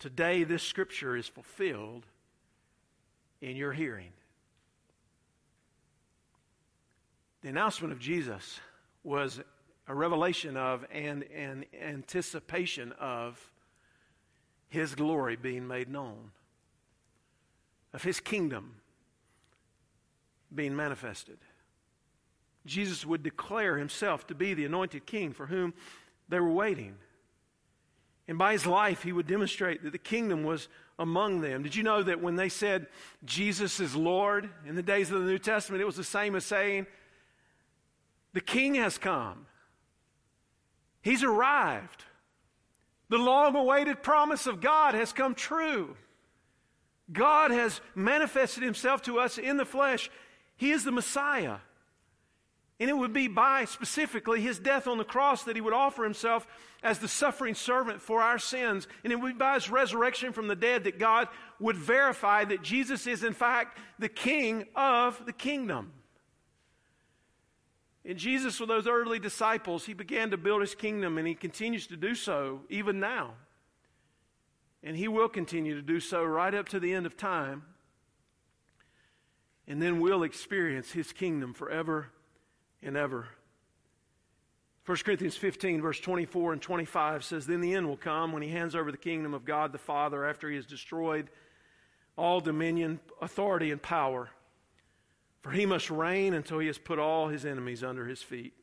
Today, 0.00 0.44
this 0.44 0.62
scripture 0.62 1.14
is 1.14 1.28
fulfilled 1.28 2.06
in 3.42 3.54
your 3.54 3.72
hearing. 3.72 4.12
The 7.42 7.50
announcement 7.50 7.92
of 7.92 7.98
Jesus 7.98 8.60
was 9.04 9.40
a 9.86 9.94
revelation 9.94 10.56
of 10.56 10.86
and 10.90 11.24
an 11.24 11.66
anticipation 11.78 12.92
of 12.98 13.38
his 14.70 14.94
glory 14.94 15.36
being 15.36 15.68
made 15.68 15.90
known, 15.90 16.30
of 17.92 18.02
his 18.02 18.20
kingdom 18.20 18.76
being 20.54 20.74
manifested. 20.74 21.38
Jesus 22.64 23.04
would 23.04 23.22
declare 23.22 23.76
himself 23.76 24.26
to 24.28 24.34
be 24.34 24.54
the 24.54 24.64
anointed 24.64 25.04
king 25.04 25.34
for 25.34 25.46
whom 25.46 25.74
they 26.30 26.40
were 26.40 26.52
waiting. 26.52 26.96
And 28.30 28.38
by 28.38 28.52
his 28.52 28.64
life, 28.64 29.02
he 29.02 29.10
would 29.10 29.26
demonstrate 29.26 29.82
that 29.82 29.90
the 29.90 29.98
kingdom 29.98 30.44
was 30.44 30.68
among 31.00 31.40
them. 31.40 31.64
Did 31.64 31.74
you 31.74 31.82
know 31.82 32.00
that 32.00 32.22
when 32.22 32.36
they 32.36 32.48
said 32.48 32.86
Jesus 33.24 33.80
is 33.80 33.96
Lord 33.96 34.48
in 34.64 34.76
the 34.76 34.84
days 34.84 35.10
of 35.10 35.18
the 35.18 35.26
New 35.28 35.40
Testament, 35.40 35.82
it 35.82 35.84
was 35.84 35.96
the 35.96 36.04
same 36.04 36.36
as 36.36 36.44
saying 36.44 36.86
The 38.32 38.40
king 38.40 38.76
has 38.76 38.98
come. 38.98 39.46
He's 41.02 41.24
arrived. 41.24 42.04
The 43.08 43.18
long 43.18 43.56
awaited 43.56 44.00
promise 44.00 44.46
of 44.46 44.60
God 44.60 44.94
has 44.94 45.12
come 45.12 45.34
true. 45.34 45.96
God 47.12 47.50
has 47.50 47.80
manifested 47.96 48.62
himself 48.62 49.02
to 49.02 49.18
us 49.18 49.38
in 49.38 49.56
the 49.56 49.64
flesh. 49.64 50.08
He 50.56 50.70
is 50.70 50.84
the 50.84 50.92
Messiah. 50.92 51.56
And 52.80 52.88
it 52.88 52.96
would 52.96 53.12
be 53.12 53.28
by 53.28 53.66
specifically 53.66 54.40
his 54.40 54.58
death 54.58 54.86
on 54.86 54.96
the 54.96 55.04
cross 55.04 55.44
that 55.44 55.54
he 55.54 55.60
would 55.60 55.74
offer 55.74 56.02
himself 56.02 56.46
as 56.82 56.98
the 56.98 57.08
suffering 57.08 57.54
servant 57.54 58.00
for 58.00 58.22
our 58.22 58.38
sins. 58.38 58.88
And 59.04 59.12
it 59.12 59.16
would 59.16 59.34
be 59.34 59.38
by 59.38 59.54
his 59.54 59.70
resurrection 59.70 60.32
from 60.32 60.48
the 60.48 60.56
dead 60.56 60.84
that 60.84 60.98
God 60.98 61.28
would 61.58 61.76
verify 61.76 62.46
that 62.46 62.62
Jesus 62.62 63.06
is, 63.06 63.22
in 63.22 63.34
fact, 63.34 63.78
the 63.98 64.08
king 64.08 64.64
of 64.74 65.22
the 65.26 65.32
kingdom. 65.34 65.92
And 68.02 68.16
Jesus, 68.16 68.58
with 68.58 68.70
those 68.70 68.86
early 68.86 69.18
disciples, 69.18 69.84
he 69.84 69.92
began 69.92 70.30
to 70.30 70.38
build 70.38 70.62
his 70.62 70.74
kingdom, 70.74 71.18
and 71.18 71.28
he 71.28 71.34
continues 71.34 71.86
to 71.88 71.98
do 71.98 72.14
so 72.14 72.62
even 72.70 72.98
now. 72.98 73.34
And 74.82 74.96
he 74.96 75.06
will 75.06 75.28
continue 75.28 75.74
to 75.74 75.82
do 75.82 76.00
so 76.00 76.24
right 76.24 76.54
up 76.54 76.70
to 76.70 76.80
the 76.80 76.94
end 76.94 77.04
of 77.04 77.18
time. 77.18 77.62
And 79.68 79.82
then 79.82 80.00
we'll 80.00 80.22
experience 80.22 80.92
his 80.92 81.12
kingdom 81.12 81.52
forever 81.52 82.08
and 82.82 82.96
ever. 82.96 83.28
1 84.86 84.98
Corinthians 85.04 85.36
15, 85.36 85.82
verse 85.82 86.00
24 86.00 86.54
and 86.54 86.62
25 86.62 87.24
says, 87.24 87.46
Then 87.46 87.60
the 87.60 87.74
end 87.74 87.86
will 87.86 87.96
come 87.96 88.32
when 88.32 88.42
he 88.42 88.48
hands 88.48 88.74
over 88.74 88.90
the 88.90 88.98
kingdom 88.98 89.34
of 89.34 89.44
God 89.44 89.72
the 89.72 89.78
Father 89.78 90.24
after 90.24 90.48
he 90.48 90.56
has 90.56 90.66
destroyed 90.66 91.30
all 92.16 92.40
dominion, 92.40 92.98
authority, 93.20 93.70
and 93.70 93.80
power. 93.80 94.30
For 95.42 95.52
he 95.52 95.64
must 95.64 95.90
reign 95.90 96.34
until 96.34 96.58
he 96.58 96.66
has 96.66 96.78
put 96.78 96.98
all 96.98 97.28
his 97.28 97.44
enemies 97.44 97.84
under 97.84 98.06
his 98.06 98.22
feet. 98.22 98.54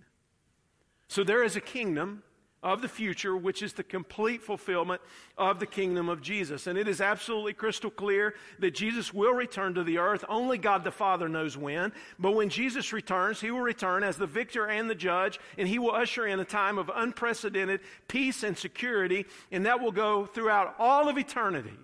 So 1.08 1.23
there 1.23 1.43
is 1.43 1.56
a 1.56 1.62
kingdom 1.62 2.23
of 2.63 2.82
the 2.82 2.88
future, 2.88 3.38
which 3.38 3.62
is 3.62 3.74
the 3.74 3.84
complete 3.84 4.41
fulfillment 4.41 5.00
of 5.38 5.60
the 5.60 5.65
kingdom 5.65 6.10
of 6.10 6.22
Jesus. 6.22 6.65
And 6.65 6.78
it 6.78 6.88
is 6.88 7.00
absolutely 7.00 7.54
crystal 7.54 7.91
clear 7.91 8.34
that 8.60 8.74
Jesus 8.74 9.13
will 9.13 9.34
return 9.34 9.76
to 9.76 9.84
the 9.84 10.00
earth. 10.00 10.26
Only 10.28 10.58
God 10.58 10.84
the 10.84 10.91
Father 10.91 11.30
knows 11.30 11.56
when. 11.56 11.93
But 12.17 12.32
when 12.32 12.50
Jesus 12.50 12.91
returns, 12.91 13.39
he 13.39 13.52
will 13.52 13.62
return 13.62 14.04
as 14.04 14.17
the 14.17 14.26
victor 14.26 14.65
and 14.65 14.89
the 14.89 14.96
judge, 14.96 15.39
and 15.58 15.67
he 15.67 15.78
will 15.78 15.93
usher 15.93 16.26
in 16.26 16.39
a 16.39 16.46
time 16.46 16.78
of 16.78 16.91
unprecedented 16.93 17.82
peace 18.08 18.43
and 18.43 18.58
security, 18.58 19.26
and 19.52 19.65
that 19.65 19.80
will 19.80 19.91
go 19.91 20.26
throughout 20.26 20.76
all 20.80 21.10
of 21.10 21.17
eternity. 21.17 21.78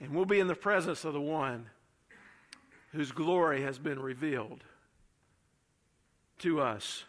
And 0.00 0.14
we'll 0.14 0.24
be 0.24 0.40
in 0.40 0.48
the 0.48 0.54
presence 0.54 1.04
of 1.04 1.12
the 1.12 1.20
one 1.20 1.66
whose 2.92 3.12
glory 3.12 3.62
has 3.62 3.78
been 3.78 4.00
revealed 4.00 4.64
to 6.38 6.60
us. 6.60 7.04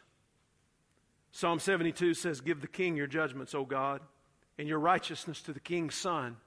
Psalm 1.36 1.60
72 1.60 2.13
says, 2.13 2.39
Give 2.39 2.62
the 2.62 2.65
king 2.65 2.95
your 2.95 3.08
judgments, 3.08 3.54
O 3.54 3.65
God, 3.65 4.00
and 4.58 4.69
your 4.69 4.80
righteousness 4.80 5.41
to 5.41 5.52
the 5.52 5.60
king's 5.60 5.93
son. 5.93 6.38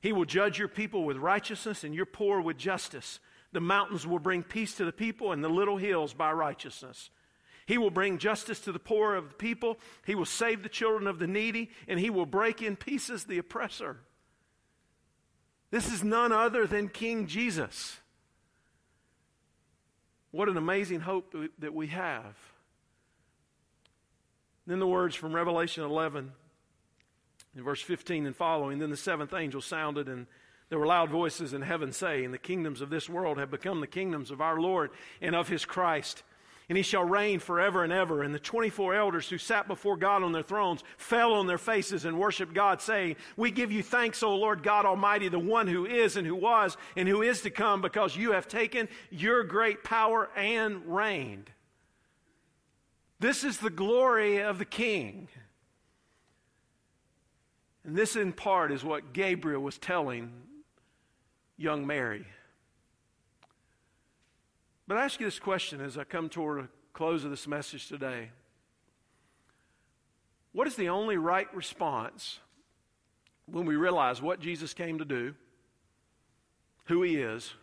He 0.00 0.14
will 0.14 0.24
judge 0.24 0.58
your 0.58 0.68
people 0.68 1.04
with 1.04 1.18
righteousness 1.18 1.84
and 1.84 1.94
your 1.94 2.06
poor 2.06 2.40
with 2.40 2.56
justice. 2.56 3.20
The 3.52 3.60
mountains 3.60 4.06
will 4.06 4.18
bring 4.18 4.44
peace 4.44 4.74
to 4.76 4.86
the 4.86 4.92
people, 4.92 5.30
and 5.30 5.44
the 5.44 5.50
little 5.50 5.76
hills 5.76 6.14
by 6.14 6.32
righteousness. 6.32 7.10
He 7.66 7.76
will 7.76 7.90
bring 7.90 8.16
justice 8.16 8.60
to 8.60 8.72
the 8.72 8.78
poor 8.78 9.14
of 9.14 9.28
the 9.28 9.34
people. 9.34 9.76
He 10.06 10.14
will 10.14 10.24
save 10.24 10.62
the 10.62 10.70
children 10.70 11.06
of 11.06 11.18
the 11.18 11.26
needy, 11.26 11.68
and 11.86 12.00
he 12.00 12.08
will 12.08 12.24
break 12.24 12.62
in 12.62 12.76
pieces 12.76 13.24
the 13.24 13.36
oppressor. 13.36 13.98
This 15.70 15.92
is 15.92 16.02
none 16.02 16.32
other 16.32 16.66
than 16.66 16.88
King 16.88 17.26
Jesus. 17.26 17.98
What 20.30 20.48
an 20.48 20.56
amazing 20.56 21.00
hope 21.00 21.36
that 21.58 21.74
we 21.74 21.88
have. 21.88 22.51
Then 24.66 24.78
the 24.78 24.86
words 24.86 25.16
from 25.16 25.34
Revelation 25.34 25.84
11, 25.84 26.32
in 27.56 27.62
verse 27.62 27.82
15 27.82 28.26
and 28.26 28.36
following. 28.36 28.78
Then 28.78 28.90
the 28.90 28.96
seventh 28.96 29.34
angel 29.34 29.60
sounded, 29.60 30.08
and 30.08 30.26
there 30.68 30.78
were 30.78 30.86
loud 30.86 31.10
voices 31.10 31.52
in 31.52 31.62
heaven 31.62 31.92
saying, 31.92 32.30
The 32.30 32.38
kingdoms 32.38 32.80
of 32.80 32.90
this 32.90 33.08
world 33.08 33.38
have 33.38 33.50
become 33.50 33.80
the 33.80 33.86
kingdoms 33.86 34.30
of 34.30 34.40
our 34.40 34.60
Lord 34.60 34.90
and 35.20 35.34
of 35.34 35.48
his 35.48 35.64
Christ. 35.64 36.22
And 36.68 36.78
he 36.78 36.82
shall 36.82 37.04
reign 37.04 37.40
forever 37.40 37.84
and 37.84 37.92
ever. 37.92 38.22
And 38.22 38.34
the 38.34 38.38
24 38.38 38.94
elders 38.94 39.28
who 39.28 39.36
sat 39.36 39.68
before 39.68 39.96
God 39.96 40.22
on 40.22 40.32
their 40.32 40.42
thrones 40.42 40.82
fell 40.96 41.34
on 41.34 41.46
their 41.46 41.58
faces 41.58 42.04
and 42.04 42.18
worshiped 42.18 42.54
God, 42.54 42.80
saying, 42.80 43.16
We 43.36 43.50
give 43.50 43.72
you 43.72 43.82
thanks, 43.82 44.22
O 44.22 44.34
Lord 44.34 44.62
God 44.62 44.86
Almighty, 44.86 45.28
the 45.28 45.38
one 45.38 45.66
who 45.66 45.84
is 45.84 46.16
and 46.16 46.26
who 46.26 46.36
was 46.36 46.76
and 46.96 47.08
who 47.08 47.20
is 47.20 47.42
to 47.42 47.50
come, 47.50 47.82
because 47.82 48.16
you 48.16 48.32
have 48.32 48.48
taken 48.48 48.88
your 49.10 49.42
great 49.42 49.84
power 49.84 50.30
and 50.36 50.86
reigned. 50.86 51.50
This 53.22 53.44
is 53.44 53.58
the 53.58 53.70
glory 53.70 54.42
of 54.42 54.58
the 54.58 54.64
King. 54.64 55.28
And 57.84 57.94
this, 57.94 58.16
in 58.16 58.32
part, 58.32 58.72
is 58.72 58.82
what 58.82 59.12
Gabriel 59.12 59.62
was 59.62 59.78
telling 59.78 60.32
young 61.56 61.86
Mary. 61.86 62.26
But 64.88 64.96
I 64.96 65.04
ask 65.04 65.20
you 65.20 65.26
this 65.26 65.38
question 65.38 65.80
as 65.80 65.96
I 65.96 66.02
come 66.02 66.28
toward 66.28 66.64
a 66.64 66.68
close 66.94 67.22
of 67.22 67.30
this 67.30 67.46
message 67.46 67.86
today. 67.86 68.30
What 70.50 70.66
is 70.66 70.74
the 70.74 70.88
only 70.88 71.16
right 71.16 71.46
response 71.54 72.40
when 73.46 73.66
we 73.66 73.76
realize 73.76 74.20
what 74.20 74.40
Jesus 74.40 74.74
came 74.74 74.98
to 74.98 75.04
do, 75.04 75.36
who 76.86 77.02
he 77.02 77.18
is, 77.18 77.54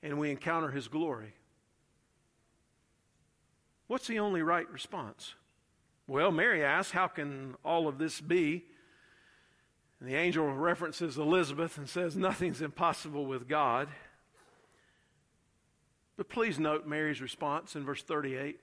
and 0.00 0.16
we 0.16 0.30
encounter 0.30 0.70
his 0.70 0.86
glory? 0.86 1.34
What's 3.86 4.06
the 4.06 4.18
only 4.18 4.42
right 4.42 4.68
response? 4.70 5.34
Well, 6.06 6.30
Mary 6.30 6.64
asks, 6.64 6.92
How 6.92 7.08
can 7.08 7.54
all 7.64 7.88
of 7.88 7.98
this 7.98 8.20
be? 8.20 8.64
And 10.00 10.08
the 10.08 10.14
angel 10.14 10.46
references 10.52 11.16
Elizabeth 11.16 11.78
and 11.78 11.88
says, 11.88 12.16
Nothing's 12.16 12.60
impossible 12.62 13.26
with 13.26 13.48
God. 13.48 13.88
But 16.16 16.28
please 16.28 16.58
note 16.58 16.86
Mary's 16.86 17.20
response 17.20 17.76
in 17.76 17.84
verse 17.84 18.02
38 18.02 18.60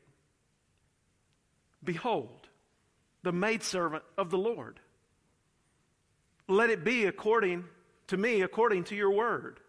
Behold, 1.84 2.48
the 3.24 3.32
maidservant 3.32 4.04
of 4.18 4.30
the 4.30 4.38
Lord. 4.38 4.80
Let 6.48 6.70
it 6.70 6.84
be 6.84 7.06
according 7.06 7.66
to 8.08 8.18
me, 8.18 8.42
according 8.42 8.86
to 8.86 8.96
your 8.96 9.12
word. 9.12 9.60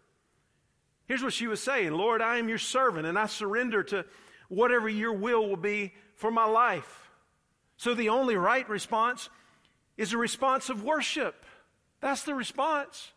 Here's 1.07 1.23
what 1.23 1.33
she 1.33 1.47
was 1.47 1.61
saying 1.61 1.93
Lord, 1.93 2.23
I 2.23 2.38
am 2.38 2.49
your 2.49 2.59
servant, 2.59 3.07
and 3.07 3.19
I 3.19 3.27
surrender 3.27 3.83
to 3.85 4.05
whatever 4.55 4.88
your 4.88 5.12
will 5.12 5.49
will 5.49 5.57
be 5.57 5.93
for 6.17 6.31
my 6.31 6.45
life. 6.45 7.11
So 7.77 7.95
the 7.95 8.09
only 8.09 8.37
right 8.37 8.69
response 8.69 9.29
is 9.97 10.12
a 10.12 10.19
response 10.19 10.69
of 10.69 10.83
worship. 10.83 11.45
That's 12.01 12.23
the 12.23 12.35
response. 12.35 13.12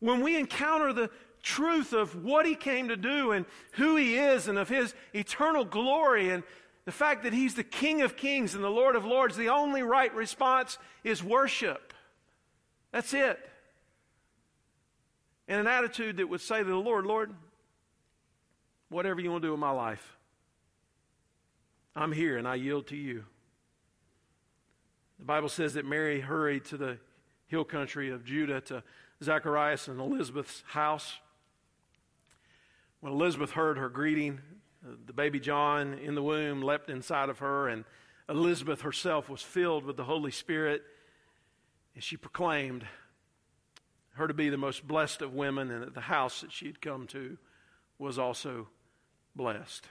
When 0.00 0.22
we 0.22 0.36
encounter 0.36 0.92
the 0.92 1.10
truth 1.42 1.92
of 1.92 2.24
what 2.24 2.46
he 2.46 2.54
came 2.54 2.88
to 2.88 2.96
do 2.96 3.32
and 3.32 3.46
who 3.72 3.96
he 3.96 4.16
is 4.16 4.48
and 4.48 4.58
of 4.58 4.68
his 4.68 4.94
eternal 5.12 5.64
glory 5.64 6.30
and 6.30 6.42
the 6.84 6.92
fact 6.92 7.22
that 7.22 7.32
he's 7.32 7.54
the 7.54 7.64
King 7.64 8.02
of 8.02 8.16
kings 8.16 8.54
and 8.54 8.64
the 8.64 8.70
Lord 8.70 8.96
of 8.96 9.04
lords, 9.04 9.36
the 9.36 9.48
only 9.48 9.82
right 9.82 10.12
response 10.14 10.78
is 11.04 11.22
worship. 11.22 11.94
That's 12.90 13.14
it. 13.14 13.38
And 15.48 15.60
an 15.60 15.66
attitude 15.66 16.16
that 16.16 16.28
would 16.28 16.40
say 16.40 16.58
to 16.58 16.64
the 16.64 16.74
Lord, 16.76 17.06
Lord, 17.06 17.32
whatever 18.92 19.20
you 19.20 19.30
want 19.30 19.42
to 19.42 19.48
do 19.48 19.52
with 19.52 19.60
my 19.60 19.70
life, 19.70 20.16
I'm 21.96 22.12
here 22.12 22.38
and 22.38 22.46
I 22.46 22.54
yield 22.54 22.86
to 22.88 22.96
you. 22.96 23.24
The 25.18 25.24
Bible 25.24 25.48
says 25.48 25.74
that 25.74 25.84
Mary 25.84 26.20
hurried 26.20 26.64
to 26.66 26.76
the 26.76 26.98
hill 27.46 27.64
country 27.64 28.10
of 28.10 28.24
Judah 28.24 28.60
to 28.62 28.82
Zacharias 29.22 29.88
and 29.88 30.00
Elizabeth's 30.00 30.62
house. 30.66 31.18
When 33.00 33.12
Elizabeth 33.12 33.52
heard 33.52 33.78
her 33.78 33.88
greeting, 33.88 34.40
the 35.06 35.12
baby 35.12 35.38
John 35.38 35.94
in 35.94 36.14
the 36.14 36.22
womb 36.22 36.62
leapt 36.62 36.90
inside 36.90 37.28
of 37.28 37.38
her, 37.38 37.68
and 37.68 37.84
Elizabeth 38.28 38.82
herself 38.82 39.28
was 39.28 39.42
filled 39.42 39.84
with 39.84 39.96
the 39.96 40.04
Holy 40.04 40.30
Spirit. 40.30 40.82
And 41.94 42.02
she 42.02 42.16
proclaimed 42.16 42.86
her 44.14 44.26
to 44.26 44.34
be 44.34 44.48
the 44.48 44.56
most 44.56 44.86
blessed 44.86 45.22
of 45.22 45.34
women, 45.34 45.70
and 45.70 45.82
that 45.82 45.94
the 45.94 46.00
house 46.00 46.40
that 46.40 46.52
she 46.52 46.66
had 46.66 46.80
come 46.80 47.06
to 47.08 47.38
was 47.98 48.18
also 48.18 48.68
blessed. 49.34 49.86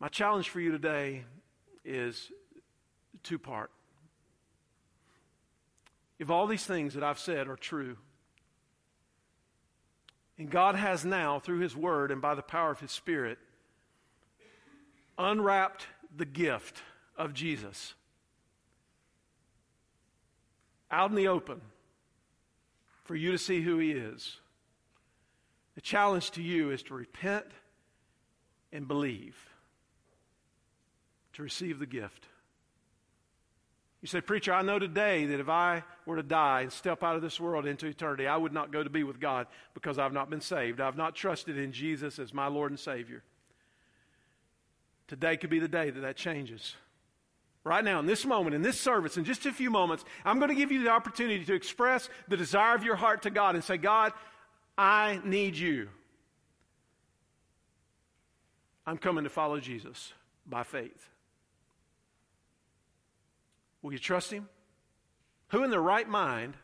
My 0.00 0.08
challenge 0.08 0.48
for 0.48 0.60
you 0.60 0.72
today 0.72 1.24
is 1.84 2.30
two 3.22 3.38
part. 3.38 3.70
If 6.18 6.30
all 6.30 6.46
these 6.46 6.64
things 6.64 6.94
that 6.94 7.04
I've 7.04 7.18
said 7.18 7.48
are 7.48 7.56
true, 7.56 7.96
and 10.38 10.50
God 10.50 10.74
has 10.74 11.04
now, 11.04 11.38
through 11.38 11.60
His 11.60 11.76
Word 11.76 12.10
and 12.10 12.20
by 12.20 12.34
the 12.34 12.42
power 12.42 12.70
of 12.70 12.80
His 12.80 12.90
Spirit, 12.90 13.38
unwrapped 15.18 15.86
the 16.16 16.24
gift 16.24 16.82
of 17.16 17.34
Jesus 17.34 17.94
out 20.90 21.10
in 21.10 21.16
the 21.16 21.28
open 21.28 21.60
for 23.04 23.14
you 23.14 23.30
to 23.32 23.38
see 23.38 23.62
who 23.62 23.78
He 23.78 23.92
is. 23.92 24.38
The 25.74 25.80
challenge 25.80 26.32
to 26.32 26.42
you 26.42 26.70
is 26.70 26.82
to 26.84 26.94
repent 26.94 27.46
and 28.72 28.86
believe, 28.86 29.36
to 31.34 31.42
receive 31.42 31.78
the 31.78 31.86
gift. 31.86 32.26
You 34.02 34.08
say, 34.08 34.20
Preacher, 34.20 34.52
I 34.52 34.62
know 34.62 34.80
today 34.80 35.26
that 35.26 35.40
if 35.40 35.48
I 35.48 35.84
were 36.06 36.16
to 36.16 36.24
die 36.24 36.62
and 36.62 36.72
step 36.72 37.04
out 37.04 37.14
of 37.14 37.22
this 37.22 37.38
world 37.38 37.66
into 37.66 37.86
eternity, 37.86 38.26
I 38.26 38.36
would 38.36 38.52
not 38.52 38.72
go 38.72 38.82
to 38.82 38.90
be 38.90 39.04
with 39.04 39.20
God 39.20 39.46
because 39.74 39.96
I've 39.96 40.12
not 40.12 40.28
been 40.28 40.40
saved. 40.40 40.80
I've 40.80 40.96
not 40.96 41.14
trusted 41.14 41.56
in 41.56 41.72
Jesus 41.72 42.18
as 42.18 42.34
my 42.34 42.48
Lord 42.48 42.72
and 42.72 42.80
Savior. 42.80 43.22
Today 45.06 45.36
could 45.36 45.50
be 45.50 45.60
the 45.60 45.68
day 45.68 45.90
that 45.90 46.00
that 46.00 46.16
changes. 46.16 46.74
Right 47.64 47.84
now, 47.84 48.00
in 48.00 48.06
this 48.06 48.24
moment, 48.24 48.56
in 48.56 48.62
this 48.62 48.80
service, 48.80 49.16
in 49.16 49.24
just 49.24 49.46
a 49.46 49.52
few 49.52 49.70
moments, 49.70 50.04
I'm 50.24 50.38
going 50.38 50.48
to 50.48 50.56
give 50.56 50.72
you 50.72 50.82
the 50.82 50.90
opportunity 50.90 51.44
to 51.44 51.54
express 51.54 52.08
the 52.26 52.36
desire 52.36 52.74
of 52.74 52.82
your 52.82 52.96
heart 52.96 53.22
to 53.22 53.30
God 53.30 53.54
and 53.54 53.62
say, 53.62 53.76
God, 53.76 54.12
I 54.76 55.20
need 55.24 55.56
you. 55.56 55.88
I'm 58.86 58.98
coming 58.98 59.24
to 59.24 59.30
follow 59.30 59.60
Jesus 59.60 60.12
by 60.46 60.62
faith. 60.64 61.08
Will 63.80 63.92
you 63.92 63.98
trust 63.98 64.30
him? 64.30 64.48
Who 65.48 65.64
in 65.64 65.70
their 65.70 65.82
right 65.82 66.08
mind, 66.08 66.54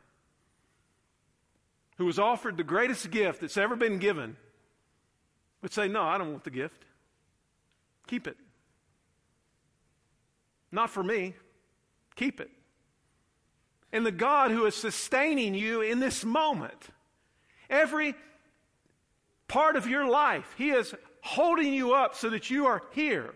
who 1.97 2.07
was 2.07 2.19
offered 2.19 2.57
the 2.57 2.65
greatest 2.65 3.11
gift 3.11 3.41
that's 3.41 3.57
ever 3.57 3.77
been 3.77 3.99
given, 3.99 4.37
would 5.63 5.73
say, 5.73 5.89
No, 5.89 6.03
I 6.03 6.17
don't 6.19 6.31
want 6.31 6.45
the 6.45 6.51
gift. 6.51 6.85
Keep 8.07 8.27
it. 8.27 8.37
Not 10.73 10.91
for 10.91 11.03
me. 11.03 11.35
Keep 12.17 12.41
it. 12.41 12.51
And 13.93 14.05
the 14.05 14.13
God 14.13 14.51
who 14.51 14.67
is 14.67 14.75
sustaining 14.75 15.55
you 15.55 15.81
in 15.81 16.01
this 16.01 16.25
moment, 16.25 16.89
every 17.69 18.14
part 19.47 19.77
of 19.77 19.87
your 19.87 20.07
life, 20.07 20.55
He 20.57 20.71
is 20.71 20.95
holding 21.23 21.73
you 21.73 21.95
up 21.95 22.14
so 22.14 22.31
that 22.31 22.51
you 22.51 22.66
are 22.66 22.83
here. 22.93 23.35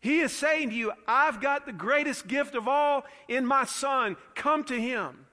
He 0.00 0.20
is 0.20 0.32
saying 0.32 0.70
to 0.70 0.74
you, 0.74 0.92
I've 1.06 1.40
got 1.40 1.64
the 1.64 1.72
greatest 1.72 2.26
gift 2.26 2.54
of 2.54 2.66
all 2.66 3.04
in 3.28 3.46
my 3.46 3.64
Son. 3.64 4.16
Come 4.34 4.64
to 4.64 4.80
Him. 4.80 5.26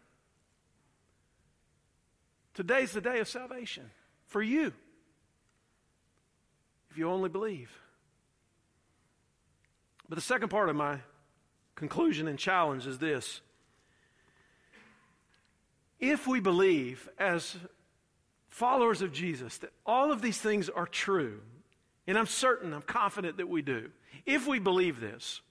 Today's 2.53 2.91
the 2.91 3.01
day 3.01 3.19
of 3.19 3.27
salvation 3.27 3.89
for 4.27 4.43
you, 4.43 4.73
if 6.91 6.97
you 6.97 7.09
only 7.09 7.29
believe. 7.29 7.71
But 10.07 10.15
the 10.15 10.21
second 10.21 10.49
part 10.49 10.69
of 10.69 10.75
my 10.75 10.99
conclusion 11.75 12.27
and 12.27 12.37
challenge 12.37 12.85
is 12.85 12.97
this. 12.99 13.41
If 15.99 16.27
we 16.27 16.39
believe, 16.39 17.09
as 17.17 17.57
followers 18.47 19.01
of 19.01 19.11
Jesus, 19.11 19.57
that 19.59 19.71
all 19.85 20.11
of 20.11 20.21
these 20.21 20.37
things 20.37 20.69
are 20.69 20.85
true, 20.85 21.41
and 22.07 22.17
I'm 22.17 22.27
certain, 22.27 22.73
I'm 22.73 22.81
confident 22.81 23.37
that 23.37 23.49
we 23.49 23.61
do, 23.61 23.89
if 24.25 24.47
we 24.47 24.59
believe 24.59 24.99
this, 24.99 25.41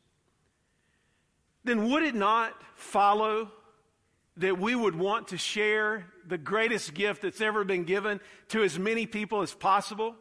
then 1.65 1.91
would 1.91 2.03
it 2.03 2.15
not 2.15 2.55
follow 2.75 3.51
that 4.39 4.59
we 4.59 4.75
would 4.75 4.95
want 4.95 5.29
to 5.29 5.37
share 5.37 6.07
the 6.27 6.39
greatest 6.39 6.95
gift 6.95 7.23
that's 7.23 7.41
ever 7.41 7.65
been 7.65 7.85
given 7.85 8.21
to 8.49 8.63
as 8.63 8.79
many 8.79 9.05
people 9.07 9.43
as 9.43 9.53
possible? 9.53 10.15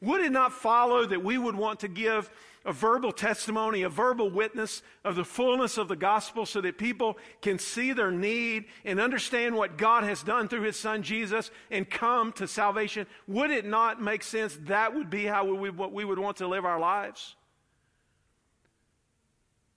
Would 0.00 0.22
it 0.22 0.32
not 0.32 0.52
follow 0.52 1.04
that 1.04 1.22
we 1.22 1.36
would 1.36 1.54
want 1.54 1.80
to 1.80 1.88
give 1.88 2.30
a 2.64 2.72
verbal 2.72 3.12
testimony, 3.12 3.82
a 3.82 3.88
verbal 3.88 4.28
witness 4.28 4.82
of 5.04 5.16
the 5.16 5.24
fullness 5.24 5.78
of 5.78 5.88
the 5.88 5.96
gospel 5.96 6.44
so 6.44 6.60
that 6.60 6.76
people 6.76 7.16
can 7.40 7.58
see 7.58 7.92
their 7.92 8.10
need 8.10 8.66
and 8.84 9.00
understand 9.00 9.54
what 9.54 9.78
God 9.78 10.04
has 10.04 10.22
done 10.22 10.46
through 10.46 10.62
his 10.62 10.78
son 10.78 11.02
Jesus 11.02 11.50
and 11.70 11.88
come 11.88 12.32
to 12.32 12.46
salvation? 12.46 13.06
Would 13.26 13.50
it 13.50 13.64
not 13.64 14.02
make 14.02 14.22
sense 14.22 14.58
that 14.64 14.94
would 14.94 15.08
be 15.08 15.24
how 15.24 15.44
we, 15.44 15.70
what 15.70 15.92
we 15.92 16.04
would 16.04 16.18
want 16.18 16.36
to 16.38 16.46
live 16.46 16.66
our 16.66 16.78
lives? 16.78 17.34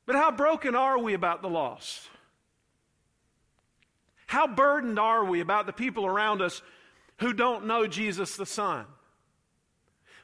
But 0.06 0.18
how 0.18 0.32
broken 0.32 0.76
are 0.76 1.00
we 1.00 1.14
about 1.14 1.42
the 1.42 1.50
lost? 1.50 2.10
How 4.26 4.48
burdened 4.48 5.00
are 5.00 5.24
we 5.24 5.40
about 5.40 5.68
the 5.68 5.74
people 5.74 6.06
around 6.06 6.42
us 6.42 6.62
who 7.20 7.32
don't 7.34 7.66
know 7.66 7.88
Jesus 7.88 8.36
the 8.36 8.46
Son? 8.46 8.86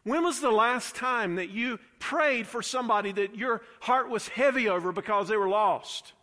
When 0.10 0.24
was 0.24 0.42
the 0.42 0.50
last 0.50 0.96
time 0.96 1.36
that 1.36 1.52
you 1.52 1.78
prayed 2.00 2.48
for 2.48 2.64
somebody 2.64 3.12
that 3.12 3.36
your 3.36 3.62
heart 3.80 4.10
was 4.10 4.28
heavy 4.28 4.68
over 4.68 4.92
because 4.92 5.28
they 5.28 5.38
were 5.38 5.48
lost? 5.48 6.14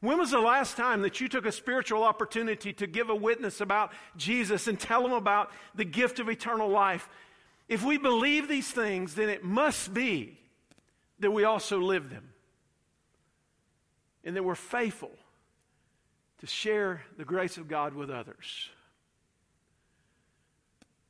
When 0.00 0.16
was 0.16 0.30
the 0.30 0.38
last 0.38 0.78
time 0.78 1.02
that 1.02 1.20
you 1.20 1.28
took 1.28 1.44
a 1.44 1.52
spiritual 1.52 2.02
opportunity 2.02 2.72
to 2.72 2.86
give 2.86 3.10
a 3.10 3.14
witness 3.14 3.60
about 3.60 3.92
Jesus 4.16 4.68
and 4.68 4.80
tell 4.80 5.02
them 5.02 5.12
about 5.12 5.52
the 5.74 5.84
gift 5.84 6.18
of 6.18 6.30
eternal 6.30 6.70
life? 6.70 7.10
If 7.68 7.84
we 7.84 7.98
believe 7.98 8.48
these 8.48 8.70
things, 8.70 9.14
then 9.14 9.28
it 9.28 9.44
must 9.44 9.92
be 9.92 10.38
that 11.18 11.30
we 11.30 11.44
also 11.44 11.78
live 11.80 12.08
them 12.08 12.30
and 14.24 14.34
that 14.34 14.44
we're 14.44 14.54
faithful 14.54 15.12
to 16.38 16.46
share 16.46 17.02
the 17.18 17.26
grace 17.26 17.58
of 17.58 17.68
God 17.68 17.92
with 17.92 18.08
others. 18.08 18.70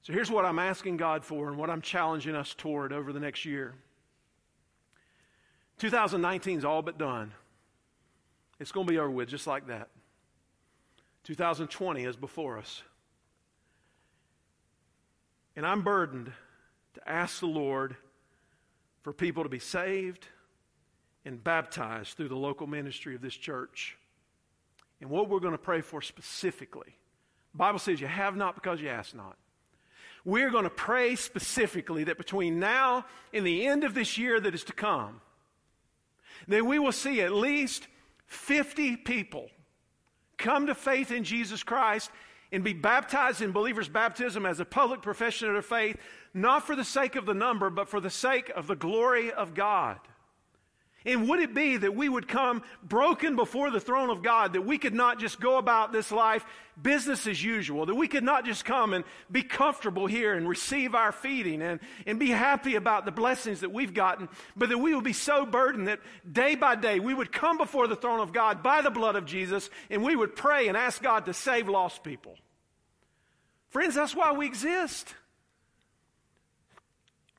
So 0.04 0.12
here's 0.12 0.30
what 0.30 0.44
I'm 0.44 0.58
asking 0.58 0.98
God 0.98 1.24
for 1.24 1.48
and 1.48 1.56
what 1.56 1.70
I'm 1.70 1.80
challenging 1.80 2.36
us 2.36 2.52
toward 2.52 2.92
over 2.92 3.10
the 3.10 3.20
next 3.20 3.46
year. 3.46 3.74
2019 5.78 6.58
is 6.58 6.64
all 6.64 6.82
but 6.82 6.98
done. 6.98 7.32
It's 8.60 8.70
going 8.70 8.86
to 8.86 8.92
be 8.92 8.98
over 8.98 9.10
with 9.10 9.30
just 9.30 9.46
like 9.46 9.66
that. 9.68 9.88
2020 11.24 12.04
is 12.04 12.16
before 12.16 12.58
us. 12.58 12.82
And 15.56 15.66
I'm 15.66 15.80
burdened 15.80 16.30
to 16.94 17.08
ask 17.08 17.40
the 17.40 17.46
Lord 17.46 17.96
for 19.00 19.14
people 19.14 19.42
to 19.42 19.48
be 19.48 19.58
saved 19.58 20.26
and 21.24 21.42
baptized 21.42 22.18
through 22.18 22.28
the 22.28 22.36
local 22.36 22.66
ministry 22.66 23.14
of 23.14 23.22
this 23.22 23.34
church. 23.34 23.96
And 25.00 25.08
what 25.08 25.30
we're 25.30 25.40
going 25.40 25.52
to 25.52 25.58
pray 25.58 25.80
for 25.80 26.02
specifically. 26.02 26.98
The 27.52 27.58
Bible 27.58 27.78
says 27.78 28.02
you 28.02 28.06
have 28.06 28.36
not 28.36 28.54
because 28.54 28.82
you 28.82 28.90
ask 28.90 29.14
not. 29.14 29.38
We're 30.24 30.50
going 30.50 30.64
to 30.64 30.70
pray 30.70 31.16
specifically 31.16 32.04
that 32.04 32.18
between 32.18 32.58
now 32.58 33.04
and 33.32 33.46
the 33.46 33.66
end 33.66 33.84
of 33.84 33.94
this 33.94 34.16
year 34.16 34.40
that 34.40 34.54
is 34.54 34.64
to 34.64 34.72
come, 34.72 35.20
that 36.48 36.64
we 36.64 36.78
will 36.78 36.92
see 36.92 37.20
at 37.20 37.32
least 37.32 37.86
50 38.26 38.96
people 38.96 39.48
come 40.38 40.66
to 40.66 40.74
faith 40.74 41.10
in 41.10 41.24
Jesus 41.24 41.62
Christ 41.62 42.10
and 42.52 42.64
be 42.64 42.72
baptized 42.72 43.42
in 43.42 43.52
believers' 43.52 43.88
baptism 43.88 44.46
as 44.46 44.60
a 44.60 44.64
public 44.64 45.02
profession 45.02 45.48
of 45.48 45.54
their 45.54 45.62
faith, 45.62 45.96
not 46.32 46.66
for 46.66 46.76
the 46.76 46.84
sake 46.84 47.16
of 47.16 47.26
the 47.26 47.34
number, 47.34 47.68
but 47.68 47.88
for 47.88 48.00
the 48.00 48.10
sake 48.10 48.50
of 48.50 48.66
the 48.66 48.76
glory 48.76 49.32
of 49.32 49.54
God. 49.54 49.98
And 51.06 51.28
would 51.28 51.40
it 51.40 51.52
be 51.52 51.76
that 51.76 51.94
we 51.94 52.08
would 52.08 52.28
come 52.28 52.62
broken 52.82 53.36
before 53.36 53.70
the 53.70 53.80
throne 53.80 54.08
of 54.08 54.22
God, 54.22 54.54
that 54.54 54.62
we 54.62 54.78
could 54.78 54.94
not 54.94 55.18
just 55.18 55.38
go 55.38 55.58
about 55.58 55.92
this 55.92 56.10
life 56.10 56.46
business 56.80 57.26
as 57.26 57.42
usual, 57.44 57.86
that 57.86 57.94
we 57.94 58.08
could 58.08 58.24
not 58.24 58.46
just 58.46 58.64
come 58.64 58.94
and 58.94 59.04
be 59.30 59.42
comfortable 59.42 60.06
here 60.06 60.34
and 60.34 60.48
receive 60.48 60.94
our 60.94 61.12
feeding 61.12 61.60
and, 61.60 61.80
and 62.06 62.18
be 62.18 62.30
happy 62.30 62.74
about 62.74 63.04
the 63.04 63.12
blessings 63.12 63.60
that 63.60 63.70
we've 63.70 63.92
gotten, 63.92 64.30
but 64.56 64.70
that 64.70 64.78
we 64.78 64.94
would 64.94 65.04
be 65.04 65.12
so 65.12 65.44
burdened 65.44 65.88
that 65.88 66.00
day 66.30 66.54
by 66.54 66.74
day 66.74 66.98
we 66.98 67.14
would 67.14 67.30
come 67.30 67.58
before 67.58 67.86
the 67.86 67.96
throne 67.96 68.20
of 68.20 68.32
God 68.32 68.62
by 68.62 68.80
the 68.80 68.90
blood 68.90 69.14
of 69.14 69.26
Jesus 69.26 69.68
and 69.90 70.02
we 70.02 70.16
would 70.16 70.34
pray 70.34 70.68
and 70.68 70.76
ask 70.76 71.02
God 71.02 71.26
to 71.26 71.34
save 71.34 71.68
lost 71.68 72.02
people. 72.02 72.36
Friends, 73.68 73.94
that's 73.94 74.16
why 74.16 74.32
we 74.32 74.46
exist. 74.46 75.14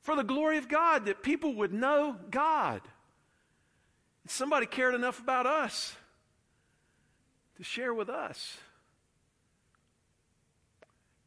For 0.02 0.14
the 0.14 0.22
glory 0.22 0.58
of 0.58 0.68
God, 0.68 1.06
that 1.06 1.22
people 1.24 1.54
would 1.56 1.72
know 1.72 2.16
God. 2.30 2.80
Somebody 4.28 4.66
cared 4.66 4.94
enough 4.94 5.20
about 5.20 5.46
us 5.46 5.96
to 7.56 7.64
share 7.64 7.94
with 7.94 8.08
us. 8.08 8.58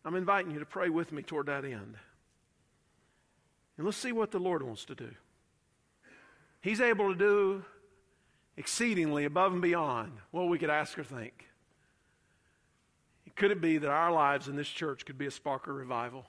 I'm 0.06 0.16
inviting 0.16 0.52
you 0.52 0.60
to 0.60 0.66
pray 0.66 0.90
with 0.90 1.12
me 1.12 1.24
toward 1.24 1.48
that 1.48 1.66
end. 1.66 1.96
And 3.78 3.86
let's 3.86 3.98
see 3.98 4.12
what 4.12 4.32
the 4.32 4.40
Lord 4.40 4.64
wants 4.64 4.86
to 4.86 4.96
do. 4.96 5.12
He's 6.62 6.82
able 6.82 7.10
to 7.10 7.18
do 7.18 7.64
exceedingly 8.58 9.24
above 9.24 9.54
and 9.54 9.62
beyond 9.62 10.12
what 10.32 10.50
we 10.50 10.60
could 10.60 10.70
ask 10.70 11.00
or 11.00 11.04
think. 11.04 11.46
Could 13.36 13.52
it 13.52 13.62
be 13.62 13.78
that 13.78 13.90
our 13.90 14.12
lives 14.12 14.50
in 14.50 14.58
this 14.58 14.68
church 14.68 15.06
could 15.06 15.18
be 15.18 15.26
a 15.26 15.32
spark 15.32 15.68
of 15.68 15.76
revival? 15.76 16.26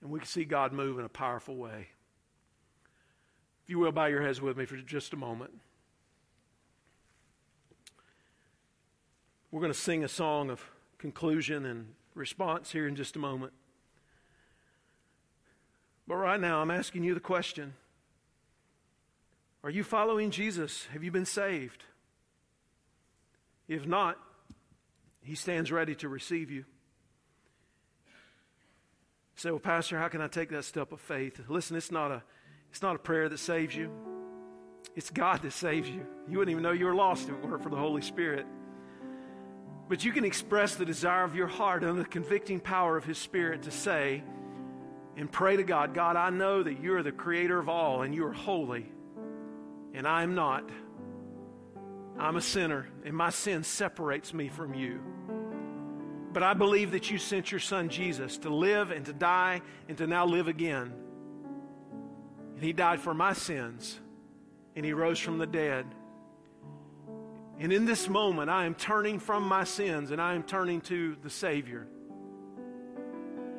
And 0.00 0.10
we 0.10 0.20
could 0.20 0.28
see 0.28 0.44
God 0.44 0.72
move 0.72 1.00
in 1.00 1.04
a 1.04 1.08
powerful 1.08 1.56
way. 1.56 1.88
If 3.66 3.70
you 3.70 3.80
will, 3.80 3.90
bow 3.90 4.06
your 4.06 4.22
heads 4.22 4.40
with 4.40 4.56
me 4.56 4.64
for 4.64 4.76
just 4.76 5.12
a 5.12 5.16
moment. 5.16 5.50
We're 9.50 9.58
going 9.58 9.72
to 9.72 9.78
sing 9.78 10.04
a 10.04 10.08
song 10.08 10.50
of 10.50 10.62
conclusion 10.98 11.66
and 11.66 11.88
response 12.14 12.70
here 12.70 12.86
in 12.86 12.94
just 12.94 13.16
a 13.16 13.18
moment. 13.18 13.52
But 16.06 16.14
right 16.14 16.38
now, 16.38 16.60
I'm 16.60 16.70
asking 16.70 17.02
you 17.02 17.12
the 17.12 17.18
question 17.18 17.74
Are 19.64 19.70
you 19.70 19.82
following 19.82 20.30
Jesus? 20.30 20.86
Have 20.92 21.02
you 21.02 21.10
been 21.10 21.26
saved? 21.26 21.82
If 23.66 23.84
not, 23.84 24.16
He 25.24 25.34
stands 25.34 25.72
ready 25.72 25.96
to 25.96 26.08
receive 26.08 26.52
you. 26.52 26.66
say, 29.34 29.50
well, 29.50 29.58
Pastor, 29.58 29.98
how 29.98 30.06
can 30.06 30.20
I 30.20 30.28
take 30.28 30.50
that 30.50 30.64
step 30.64 30.92
of 30.92 31.00
faith? 31.00 31.40
Listen, 31.48 31.76
it's 31.76 31.90
not 31.90 32.12
a, 32.12 32.22
it's 32.76 32.82
not 32.82 32.94
a 32.94 32.98
prayer 32.98 33.26
that 33.26 33.38
saves 33.38 33.74
you. 33.74 33.90
It's 34.94 35.08
God 35.08 35.40
that 35.40 35.54
saves 35.54 35.88
you. 35.88 36.04
You 36.28 36.36
wouldn't 36.36 36.50
even 36.50 36.62
know 36.62 36.72
you 36.72 36.84
were 36.84 36.94
lost 36.94 37.26
if 37.26 37.30
it 37.30 37.42
weren't 37.42 37.62
for 37.62 37.70
the 37.70 37.76
Holy 37.76 38.02
Spirit. 38.02 38.44
But 39.88 40.04
you 40.04 40.12
can 40.12 40.26
express 40.26 40.74
the 40.74 40.84
desire 40.84 41.24
of 41.24 41.34
your 41.34 41.46
heart 41.46 41.84
under 41.84 42.02
the 42.02 42.08
convicting 42.08 42.60
power 42.60 42.98
of 42.98 43.06
His 43.06 43.16
Spirit 43.16 43.62
to 43.62 43.70
say 43.70 44.22
and 45.16 45.32
pray 45.32 45.56
to 45.56 45.64
God 45.64 45.94
God, 45.94 46.16
I 46.16 46.28
know 46.28 46.62
that 46.62 46.78
you 46.78 46.92
are 46.96 47.02
the 47.02 47.12
creator 47.12 47.58
of 47.58 47.70
all 47.70 48.02
and 48.02 48.14
you 48.14 48.26
are 48.26 48.32
holy, 48.34 48.92
and 49.94 50.06
I 50.06 50.22
am 50.22 50.34
not. 50.34 50.68
I'm 52.18 52.36
a 52.36 52.42
sinner, 52.42 52.90
and 53.06 53.16
my 53.16 53.30
sin 53.30 53.62
separates 53.62 54.34
me 54.34 54.48
from 54.48 54.74
you. 54.74 55.00
But 56.34 56.42
I 56.42 56.52
believe 56.52 56.90
that 56.90 57.10
you 57.10 57.16
sent 57.16 57.50
your 57.50 57.60
son 57.60 57.88
Jesus 57.88 58.36
to 58.36 58.50
live 58.50 58.90
and 58.90 59.06
to 59.06 59.14
die 59.14 59.62
and 59.88 59.96
to 59.96 60.06
now 60.06 60.26
live 60.26 60.46
again. 60.46 60.92
And 62.56 62.64
he 62.64 62.72
died 62.72 63.00
for 63.00 63.14
my 63.14 63.34
sins, 63.34 64.00
and 64.74 64.84
he 64.84 64.92
rose 64.92 65.20
from 65.20 65.38
the 65.38 65.46
dead. 65.46 65.86
And 67.58 67.72
in 67.72 67.84
this 67.86 68.08
moment, 68.08 68.50
I 68.50 68.66
am 68.66 68.74
turning 68.74 69.18
from 69.18 69.46
my 69.46 69.64
sins 69.64 70.10
and 70.10 70.20
I 70.20 70.34
am 70.34 70.42
turning 70.42 70.82
to 70.82 71.16
the 71.22 71.30
Savior. 71.30 71.86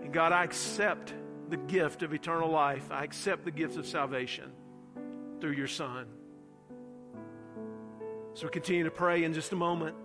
And 0.03 0.13
God, 0.13 0.31
I 0.31 0.43
accept 0.43 1.13
the 1.49 1.57
gift 1.57 2.03
of 2.03 2.13
eternal 2.13 2.49
life. 2.49 2.91
I 2.91 3.03
accept 3.03 3.43
the 3.43 3.51
gift 3.51 3.77
of 3.77 3.87
salvation 3.87 4.51
through 5.41 5.53
your 5.53 5.67
Son. 5.67 6.05
So 8.35 8.45
we 8.45 8.51
continue 8.51 8.83
to 8.83 8.91
pray 8.91 9.23
in 9.23 9.33
just 9.33 9.51
a 9.51 9.55
moment. 9.55 9.95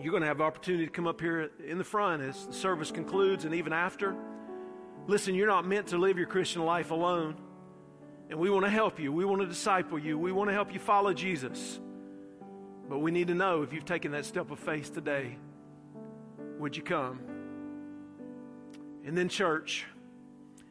You're 0.00 0.10
going 0.10 0.22
to 0.22 0.28
have 0.28 0.40
opportunity 0.40 0.84
to 0.84 0.90
come 0.90 1.06
up 1.06 1.20
here 1.20 1.50
in 1.64 1.78
the 1.78 1.84
front 1.84 2.22
as 2.22 2.46
the 2.46 2.52
service 2.52 2.90
concludes 2.90 3.44
and 3.44 3.54
even 3.54 3.72
after. 3.72 4.16
Listen, 5.06 5.36
you're 5.36 5.46
not 5.46 5.66
meant 5.66 5.88
to 5.88 5.98
live 5.98 6.18
your 6.18 6.26
Christian 6.26 6.64
life 6.64 6.90
alone. 6.90 7.36
And 8.30 8.38
we 8.38 8.50
want 8.50 8.64
to 8.64 8.70
help 8.70 9.00
you. 9.00 9.12
We 9.12 9.24
want 9.24 9.40
to 9.40 9.46
disciple 9.46 9.98
you. 9.98 10.18
We 10.18 10.32
want 10.32 10.50
to 10.50 10.54
help 10.54 10.72
you 10.72 10.78
follow 10.78 11.12
Jesus. 11.14 11.80
But 12.88 12.98
we 12.98 13.10
need 13.10 13.28
to 13.28 13.34
know 13.34 13.62
if 13.62 13.72
you've 13.72 13.84
taken 13.84 14.12
that 14.12 14.24
step 14.24 14.50
of 14.50 14.58
faith 14.58 14.94
today, 14.94 15.36
would 16.58 16.76
you 16.76 16.82
come? 16.82 17.20
And 19.04 19.16
then, 19.16 19.28
church, 19.28 19.86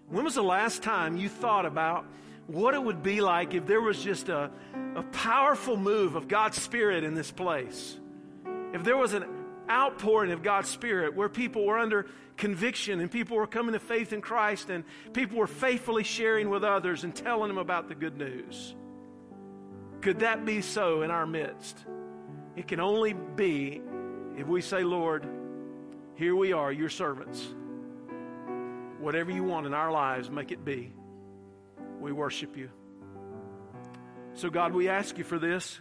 when 0.10 0.24
was 0.24 0.36
the 0.36 0.44
last 0.44 0.84
time 0.84 1.18
you 1.18 1.30
thought 1.30 1.66
about 1.66 2.06
what 2.46 2.74
it 2.74 2.82
would 2.82 3.04
be 3.04 3.22
like 3.22 3.54
if 3.54 3.66
there 3.66 3.82
was 3.82 4.02
just 4.04 4.30
a, 4.30 4.52
a 4.96 5.04
powerful 5.04 5.76
move 5.76 6.16
of 6.16 6.28
God's 6.28 6.62
Spirit 6.62 7.04
in 7.04 7.14
this 7.14 7.32
place? 7.32 7.98
If 8.74 8.84
there 8.84 8.98
was 8.98 9.14
an 9.14 9.26
outpouring 9.70 10.32
of 10.32 10.44
God's 10.44 10.70
Spirit 10.70 11.16
where 11.16 11.30
people 11.30 11.66
were 11.66 11.78
under 11.78 12.08
conviction 12.38 13.00
and 13.00 13.12
people 13.12 13.38
were 13.38 13.48
coming 13.48 13.74
to 13.74 13.80
faith 13.80 14.14
in 14.14 14.22
Christ 14.22 14.70
and 14.70 14.84
people 15.14 15.38
were 15.38 15.48
faithfully 15.48 16.04
sharing 16.04 16.50
with 16.50 16.64
others 16.64 17.04
and 17.04 17.16
telling 17.16 17.50
them 17.50 17.58
about 17.58 17.90
the 17.90 17.96
good 17.96 18.18
news. 18.18 18.76
Could 20.02 20.20
that 20.20 20.46
be 20.46 20.62
so 20.62 21.02
in 21.02 21.12
our 21.12 21.26
midst? 21.26 21.86
It 22.56 22.68
can 22.68 22.80
only 22.80 23.14
be 23.14 23.82
if 24.38 24.48
we 24.48 24.62
say, 24.62 24.84
Lord, 24.84 25.28
here 26.16 26.36
we 26.36 26.54
are, 26.54 26.72
your 26.72 26.90
servants. 26.90 27.46
Whatever 29.00 29.32
you 29.32 29.44
want 29.44 29.66
in 29.66 29.74
our 29.74 29.92
lives, 29.92 30.30
make 30.30 30.52
it 30.52 30.64
be. 30.64 30.94
We 32.00 32.12
worship 32.12 32.56
you. 32.56 32.70
So, 34.34 34.50
God, 34.50 34.74
we 34.74 34.90
ask 34.90 35.18
you 35.18 35.24
for 35.24 35.40
this. 35.40 35.80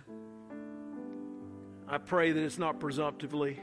I 1.89 1.99
pray 1.99 2.33
that 2.33 2.43
it's 2.43 2.59
not 2.59 2.81
presumptively. 2.81 3.61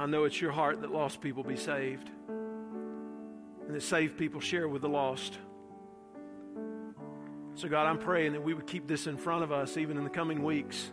I 0.00 0.06
know 0.06 0.24
it's 0.24 0.40
your 0.40 0.50
heart 0.50 0.80
that 0.80 0.90
lost 0.90 1.20
people 1.20 1.42
be 1.42 1.56
saved, 1.56 2.10
and 2.26 3.74
that 3.74 3.82
saved 3.82 4.16
people 4.16 4.40
share 4.40 4.66
with 4.66 4.80
the 4.80 4.88
lost. 4.88 5.36
So, 7.54 7.68
God, 7.68 7.84
I'm 7.84 7.98
praying 7.98 8.32
that 8.32 8.42
we 8.42 8.54
would 8.54 8.66
keep 8.66 8.86
this 8.86 9.06
in 9.06 9.18
front 9.18 9.44
of 9.44 9.52
us 9.52 9.76
even 9.76 9.98
in 9.98 10.04
the 10.04 10.10
coming 10.10 10.42
weeks 10.42 10.90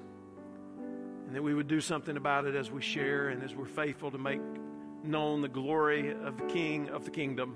and 1.25 1.33
that 1.33 1.41
we 1.41 1.53
would 1.53 1.69
do 1.69 1.79
something 1.79 2.17
about 2.17 2.43
it 2.43 2.55
as 2.55 2.69
we 2.69 2.81
share 2.81 3.29
and 3.29 3.41
as 3.43 3.55
we're 3.55 3.65
faithful 3.65 4.11
to 4.11 4.17
make 4.17 4.41
known 5.05 5.41
the 5.41 5.47
glory 5.47 6.11
of 6.11 6.35
the 6.37 6.45
King 6.47 6.89
of 6.89 7.05
the 7.05 7.11
kingdom, 7.11 7.55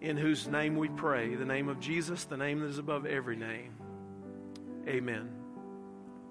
in 0.00 0.16
whose 0.16 0.46
name 0.46 0.76
we 0.76 0.88
pray, 0.88 1.34
the 1.34 1.44
name 1.44 1.68
of 1.68 1.80
Jesus, 1.80 2.22
the 2.26 2.36
name 2.36 2.60
that 2.60 2.68
is 2.68 2.78
above 2.78 3.06
every 3.06 3.34
name. 3.34 3.74
Amen. 4.86 5.43